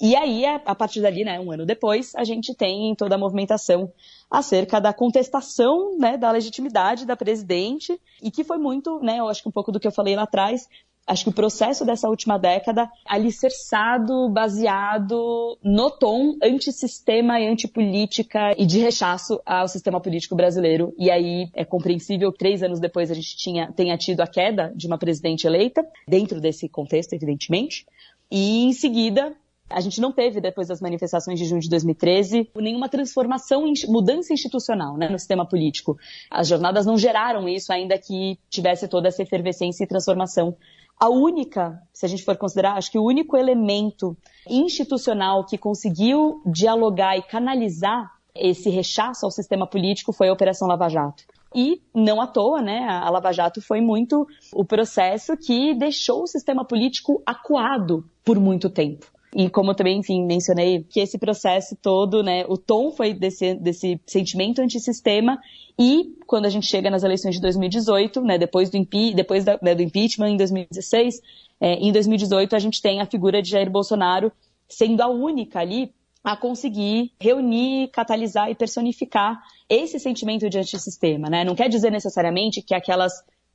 E 0.00 0.16
aí, 0.16 0.44
a 0.44 0.74
partir 0.74 1.00
dali, 1.00 1.22
né, 1.22 1.38
um 1.38 1.52
ano 1.52 1.64
depois, 1.64 2.12
a 2.16 2.24
gente 2.24 2.56
tem 2.56 2.92
toda 2.96 3.14
a 3.14 3.18
movimentação 3.18 3.92
acerca 4.28 4.80
da 4.80 4.92
contestação 4.92 5.96
né, 5.96 6.16
da 6.16 6.32
legitimidade 6.32 7.06
da 7.06 7.16
presidente, 7.16 8.00
e 8.20 8.28
que 8.28 8.42
foi 8.42 8.58
muito, 8.58 8.98
né, 8.98 9.20
eu 9.20 9.28
acho 9.28 9.42
que 9.42 9.48
um 9.48 9.52
pouco 9.52 9.70
do 9.70 9.78
que 9.78 9.86
eu 9.86 9.92
falei 9.92 10.16
lá 10.16 10.24
atrás, 10.24 10.66
acho 11.06 11.24
que 11.24 11.30
o 11.30 11.34
processo 11.34 11.84
dessa 11.84 12.08
última 12.08 12.38
década 12.38 12.88
alicerçado, 13.06 14.28
baseado 14.30 15.58
no 15.62 15.90
tom 15.90 16.36
antissistema 16.42 17.40
e 17.40 17.48
antipolítica 17.48 18.54
e 18.56 18.64
de 18.64 18.78
rechaço 18.78 19.40
ao 19.44 19.68
sistema 19.68 20.00
político 20.00 20.36
brasileiro. 20.36 20.94
E 20.98 21.10
aí 21.10 21.48
é 21.54 21.64
compreensível 21.64 22.32
três 22.32 22.62
anos 22.62 22.80
depois 22.80 23.10
a 23.10 23.14
gente 23.14 23.36
tinha, 23.36 23.72
tenha 23.72 23.96
tido 23.96 24.20
a 24.20 24.26
queda 24.26 24.72
de 24.74 24.86
uma 24.86 24.98
presidente 24.98 25.46
eleita, 25.46 25.84
dentro 26.06 26.40
desse 26.40 26.68
contexto, 26.68 27.12
evidentemente. 27.12 27.84
E 28.30 28.64
em 28.64 28.72
seguida, 28.72 29.36
a 29.72 29.80
gente 29.80 30.00
não 30.00 30.12
teve, 30.12 30.40
depois 30.40 30.68
das 30.68 30.80
manifestações 30.80 31.38
de 31.38 31.46
junho 31.46 31.60
de 31.60 31.68
2013, 31.68 32.50
nenhuma 32.56 32.88
transformação, 32.88 33.64
mudança 33.88 34.32
institucional 34.32 34.96
né, 34.96 35.08
no 35.08 35.18
sistema 35.18 35.46
político. 35.46 35.98
As 36.30 36.48
jornadas 36.48 36.86
não 36.86 36.96
geraram 36.96 37.48
isso, 37.48 37.72
ainda 37.72 37.98
que 37.98 38.38
tivesse 38.48 38.86
toda 38.86 39.08
essa 39.08 39.22
efervescência 39.22 39.84
e 39.84 39.86
transformação 39.86 40.56
a 41.02 41.08
única, 41.08 41.82
se 41.92 42.06
a 42.06 42.08
gente 42.08 42.24
for 42.24 42.36
considerar, 42.36 42.76
acho 42.76 42.88
que 42.88 42.96
o 42.96 43.04
único 43.04 43.36
elemento 43.36 44.16
institucional 44.48 45.44
que 45.44 45.58
conseguiu 45.58 46.40
dialogar 46.46 47.16
e 47.18 47.22
canalizar 47.22 48.08
esse 48.32 48.70
rechaço 48.70 49.26
ao 49.26 49.32
sistema 49.32 49.66
político 49.66 50.12
foi 50.12 50.28
a 50.28 50.32
Operação 50.32 50.68
Lava 50.68 50.88
Jato. 50.88 51.24
E 51.52 51.82
não 51.92 52.20
à 52.20 52.28
toa, 52.28 52.62
né? 52.62 52.86
A 52.88 53.10
Lava 53.10 53.32
Jato 53.32 53.60
foi 53.60 53.80
muito 53.80 54.24
o 54.54 54.64
processo 54.64 55.36
que 55.36 55.74
deixou 55.74 56.22
o 56.22 56.28
sistema 56.28 56.64
político 56.64 57.20
acuado 57.26 58.08
por 58.24 58.38
muito 58.38 58.70
tempo. 58.70 59.10
E 59.34 59.48
como 59.48 59.74
também, 59.74 59.98
enfim, 59.98 60.26
mencionei 60.26 60.84
que 60.84 61.00
esse 61.00 61.16
processo 61.18 61.74
todo, 61.80 62.22
né, 62.22 62.44
o 62.48 62.58
tom 62.58 62.90
foi 62.90 63.14
desse, 63.14 63.54
desse 63.54 63.98
sentimento 64.06 64.60
antissistema 64.60 65.38
e 65.78 66.16
quando 66.26 66.44
a 66.44 66.50
gente 66.50 66.66
chega 66.66 66.90
nas 66.90 67.02
eleições 67.02 67.36
de 67.36 67.40
2018, 67.40 68.20
né, 68.20 68.36
depois 68.36 68.68
do, 68.68 68.76
impe 68.76 69.14
depois 69.14 69.44
da, 69.44 69.58
né, 69.62 69.74
do 69.74 69.82
impeachment 69.82 70.30
em 70.30 70.36
2016, 70.36 71.20
é, 71.60 71.74
em 71.74 71.90
2018 71.90 72.54
a 72.54 72.58
gente 72.58 72.82
tem 72.82 73.00
a 73.00 73.06
figura 73.06 73.40
de 73.40 73.50
Jair 73.50 73.70
Bolsonaro 73.70 74.30
sendo 74.68 75.00
a 75.00 75.08
única 75.08 75.60
ali 75.60 75.92
a 76.22 76.36
conseguir 76.36 77.12
reunir, 77.20 77.88
catalisar 77.88 78.50
e 78.50 78.54
personificar 78.54 79.40
esse 79.68 79.98
sentimento 79.98 80.48
de 80.48 80.58
antissistema, 80.58 81.28
né? 81.28 81.42
Não 81.42 81.54
quer 81.54 81.68
dizer 81.68 81.90
necessariamente 81.90 82.62
que 82.62 82.74
aquelas 82.74 83.12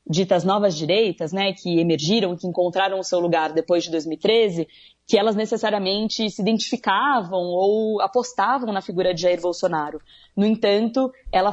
ditas 0.10 0.44
novas 0.44 0.76
direitas, 0.76 1.32
né, 1.32 1.54
que 1.54 1.80
emergiram, 1.80 2.36
que 2.36 2.48
encontraram 2.48 3.00
o 3.00 3.04
seu 3.04 3.20
lugar 3.20 3.54
depois 3.54 3.84
de 3.84 3.92
2013, 3.92 4.68
que 5.08 5.18
elas 5.18 5.38
necessariamente 5.38 6.30
se 6.30 6.42
identificavam 6.42 7.40
ou 7.40 8.02
apostavam 8.02 8.74
na 8.74 8.82
figura 8.82 9.14
de 9.14 9.22
Jair 9.22 9.40
Bolsonaro. 9.40 10.02
No 10.36 10.46
entanto, 10.46 11.12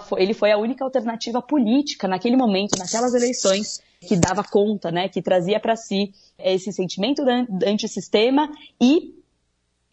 foi, 0.08 0.22
ele 0.22 0.34
foi 0.34 0.50
a 0.50 0.58
única 0.58 0.84
alternativa 0.84 1.40
política 1.40 2.08
naquele 2.08 2.36
momento, 2.36 2.76
naquelas 2.76 3.14
eleições, 3.14 3.80
que 4.00 4.16
dava 4.16 4.42
conta, 4.42 4.90
né, 4.90 5.08
que 5.08 5.22
trazia 5.22 5.60
para 5.60 5.76
si 5.76 6.12
esse 6.36 6.72
sentimento 6.72 7.22
antissistema 7.64 8.50
e 8.80 9.14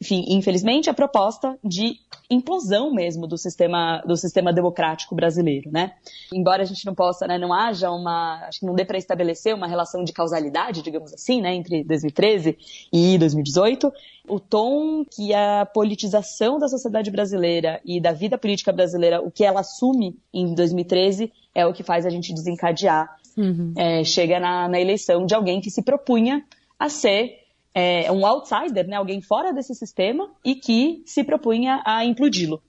enfim, 0.02 0.26
infelizmente, 0.30 0.90
a 0.90 0.96
proposta 0.96 1.56
de 1.64 1.94
implosão 2.28 2.92
mesmo 2.92 3.28
do 3.28 3.38
sistema, 3.38 4.02
do 4.04 4.18
sistema 4.18 4.52
democrático 4.52 5.14
brasileiro, 5.14 5.70
né? 5.72 5.94
Embora 6.34 6.64
a 6.64 6.66
gente 6.66 6.86
não 6.88 6.96
possa, 6.96 7.28
né, 7.28 7.38
não 7.38 7.54
haja 7.54 7.92
uma, 7.92 8.48
acho 8.48 8.62
que 8.62 8.66
não 8.66 8.74
dê 8.74 8.84
para 8.84 8.98
estabelecer 8.98 9.54
uma 9.54 9.68
relação 9.68 10.04
de 10.04 10.12
causalidade, 10.12 10.82
digamos 10.82 11.14
assim, 11.14 11.40
né, 11.40 11.54
entre 11.54 11.84
2013 11.84 12.58
e 12.92 13.18
2018, 13.20 13.94
o 14.28 14.40
tom 14.40 15.06
que 15.06 15.36
a 15.36 15.68
politização 15.68 16.58
da 16.58 16.68
sociedade 16.68 17.12
brasileira 17.12 17.80
e 17.86 18.02
da 18.02 18.12
vida 18.12 18.40
política 18.40 18.72
brasileira, 18.72 19.22
o 19.22 19.30
que 19.30 19.44
ela 19.44 19.60
assume 19.60 20.18
em 20.34 20.56
2013, 20.56 21.32
é 21.54 21.66
o 21.68 21.74
que 21.74 21.84
faz 21.84 22.08
a 22.08 22.10
gente 22.10 22.34
desencadear. 22.34 23.08
Uhum. 23.38 23.74
É, 23.78 24.04
chega 24.04 24.40
na, 24.40 24.68
na 24.68 24.80
eleição 24.80 25.26
de 25.26 25.36
alguém 25.36 25.62
que 25.62 25.70
se 25.70 25.84
propunha 25.84 26.44
a 26.80 26.90
ser 26.90 27.41
é, 27.74 28.12
um 28.12 28.26
outsider, 28.26 28.88
né, 28.88 28.96
alguém 28.96 29.22
fora 29.22 29.54
desse 29.54 29.74
sistema 29.74 30.30
e 30.44 30.56
que 30.56 31.02
se 31.06 31.24
propunha 31.24 31.82
a 31.86 32.04
implodi-lo. 32.06 32.62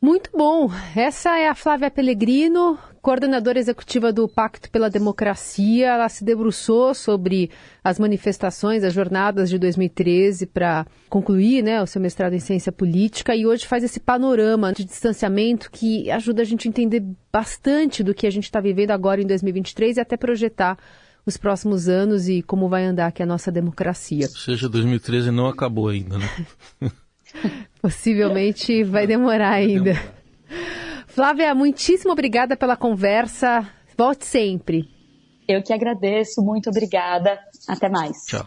Muito 0.00 0.30
bom. 0.32 0.68
Essa 0.94 1.38
é 1.38 1.48
a 1.48 1.54
Flávia 1.54 1.90
Pellegrino, 1.90 2.78
coordenadora 3.00 3.58
executiva 3.58 4.12
do 4.12 4.28
Pacto 4.28 4.70
pela 4.70 4.90
Democracia. 4.90 5.86
Ela 5.86 6.08
se 6.10 6.22
debruçou 6.22 6.92
sobre 6.92 7.50
as 7.82 7.98
manifestações, 7.98 8.84
as 8.84 8.92
jornadas 8.92 9.48
de 9.48 9.58
2013 9.58 10.46
para 10.46 10.86
concluir 11.08 11.62
né, 11.62 11.82
o 11.82 11.86
seu 11.86 12.00
mestrado 12.00 12.34
em 12.34 12.38
ciência 12.38 12.70
política 12.70 13.34
e 13.34 13.46
hoje 13.46 13.66
faz 13.66 13.82
esse 13.82 13.98
panorama 13.98 14.72
de 14.72 14.84
distanciamento 14.84 15.70
que 15.70 16.10
ajuda 16.10 16.42
a 16.42 16.44
gente 16.44 16.68
a 16.68 16.70
entender 16.70 17.02
bastante 17.32 18.02
do 18.04 18.14
que 18.14 18.26
a 18.26 18.30
gente 18.30 18.44
está 18.44 18.60
vivendo 18.60 18.90
agora 18.90 19.22
em 19.22 19.26
2023 19.26 19.96
e 19.96 20.00
até 20.00 20.16
projetar 20.16 20.78
os 21.26 21.36
próximos 21.36 21.88
anos 21.88 22.28
e 22.28 22.40
como 22.40 22.68
vai 22.68 22.84
andar 22.84 23.08
aqui 23.08 23.22
a 23.22 23.26
nossa 23.26 23.50
democracia. 23.50 24.26
Ou 24.26 24.36
seja, 24.36 24.68
2013 24.68 25.32
não 25.32 25.48
acabou 25.48 25.88
ainda, 25.88 26.18
né? 26.18 26.28
Possivelmente 27.82 28.84
vai 28.84 29.06
demorar 29.06 29.50
ainda. 29.50 29.94
Flávia, 31.08 31.54
muitíssimo 31.54 32.12
obrigada 32.12 32.56
pela 32.56 32.76
conversa. 32.76 33.66
Volte 33.98 34.24
sempre. 34.24 34.88
Eu 35.48 35.62
que 35.62 35.72
agradeço, 35.72 36.42
muito 36.42 36.70
obrigada. 36.70 37.38
Até 37.68 37.88
mais. 37.88 38.24
Tchau. 38.26 38.46